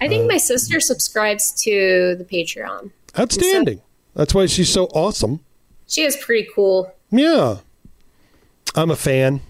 [0.00, 2.90] I think my sister subscribes to the Patreon.
[3.18, 3.80] Outstanding.
[4.14, 5.40] That's why she's so awesome.
[5.86, 6.92] She is pretty cool.
[7.10, 7.58] Yeah.
[8.74, 9.40] I'm a fan.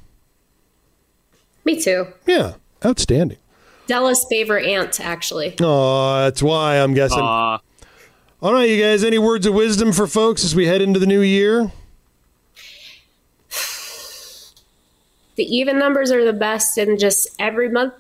[1.65, 2.07] Me too.
[2.27, 2.55] Yeah.
[2.85, 3.39] Outstanding.
[3.89, 5.55] Della's favorite aunt, actually.
[5.61, 7.21] Oh, that's why I'm guessing.
[7.21, 7.61] Aw.
[8.43, 11.07] All right, you guys, any words of wisdom for folks as we head into the
[11.07, 11.73] new year?
[15.37, 17.95] The even numbers are the best, and just every month,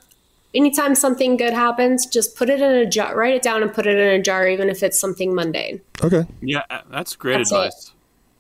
[0.54, 3.86] anytime something good happens, just put it in a jar, write it down, and put
[3.86, 5.80] it in a jar, even if it's something mundane.
[6.02, 6.24] Okay.
[6.40, 7.92] Yeah, uh, that's great That's advice.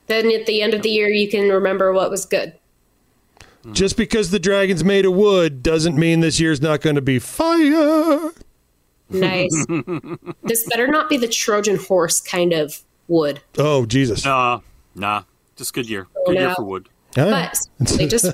[0.06, 2.54] Then at the end of the year, you can remember what was good.
[3.72, 7.18] Just because the dragon's made of wood doesn't mean this year's not going to be
[7.18, 8.30] fire.
[9.10, 9.66] Nice.
[10.44, 13.40] this better not be the Trojan horse kind of wood.
[13.58, 14.24] Oh, Jesus.
[14.24, 14.60] Nah,
[14.94, 15.24] nah.
[15.56, 16.06] Just good year.
[16.16, 16.88] Oh, Good year for wood.
[17.16, 17.56] But
[17.88, 18.26] seriously, just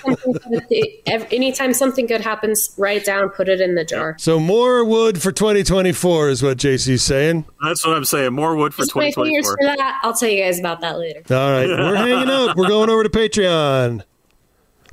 [0.00, 0.32] something
[0.68, 4.16] good- ev- anytime something good happens, write it down, put it in the jar.
[4.18, 7.44] So more wood for 2024 is what JC's saying.
[7.62, 8.32] That's what I'm saying.
[8.32, 9.42] More wood for Just 2024.
[9.42, 10.00] for that.
[10.02, 11.20] I'll tell you guys about that later.
[11.30, 12.56] All right, we're hanging up.
[12.56, 14.02] We're going over to Patreon.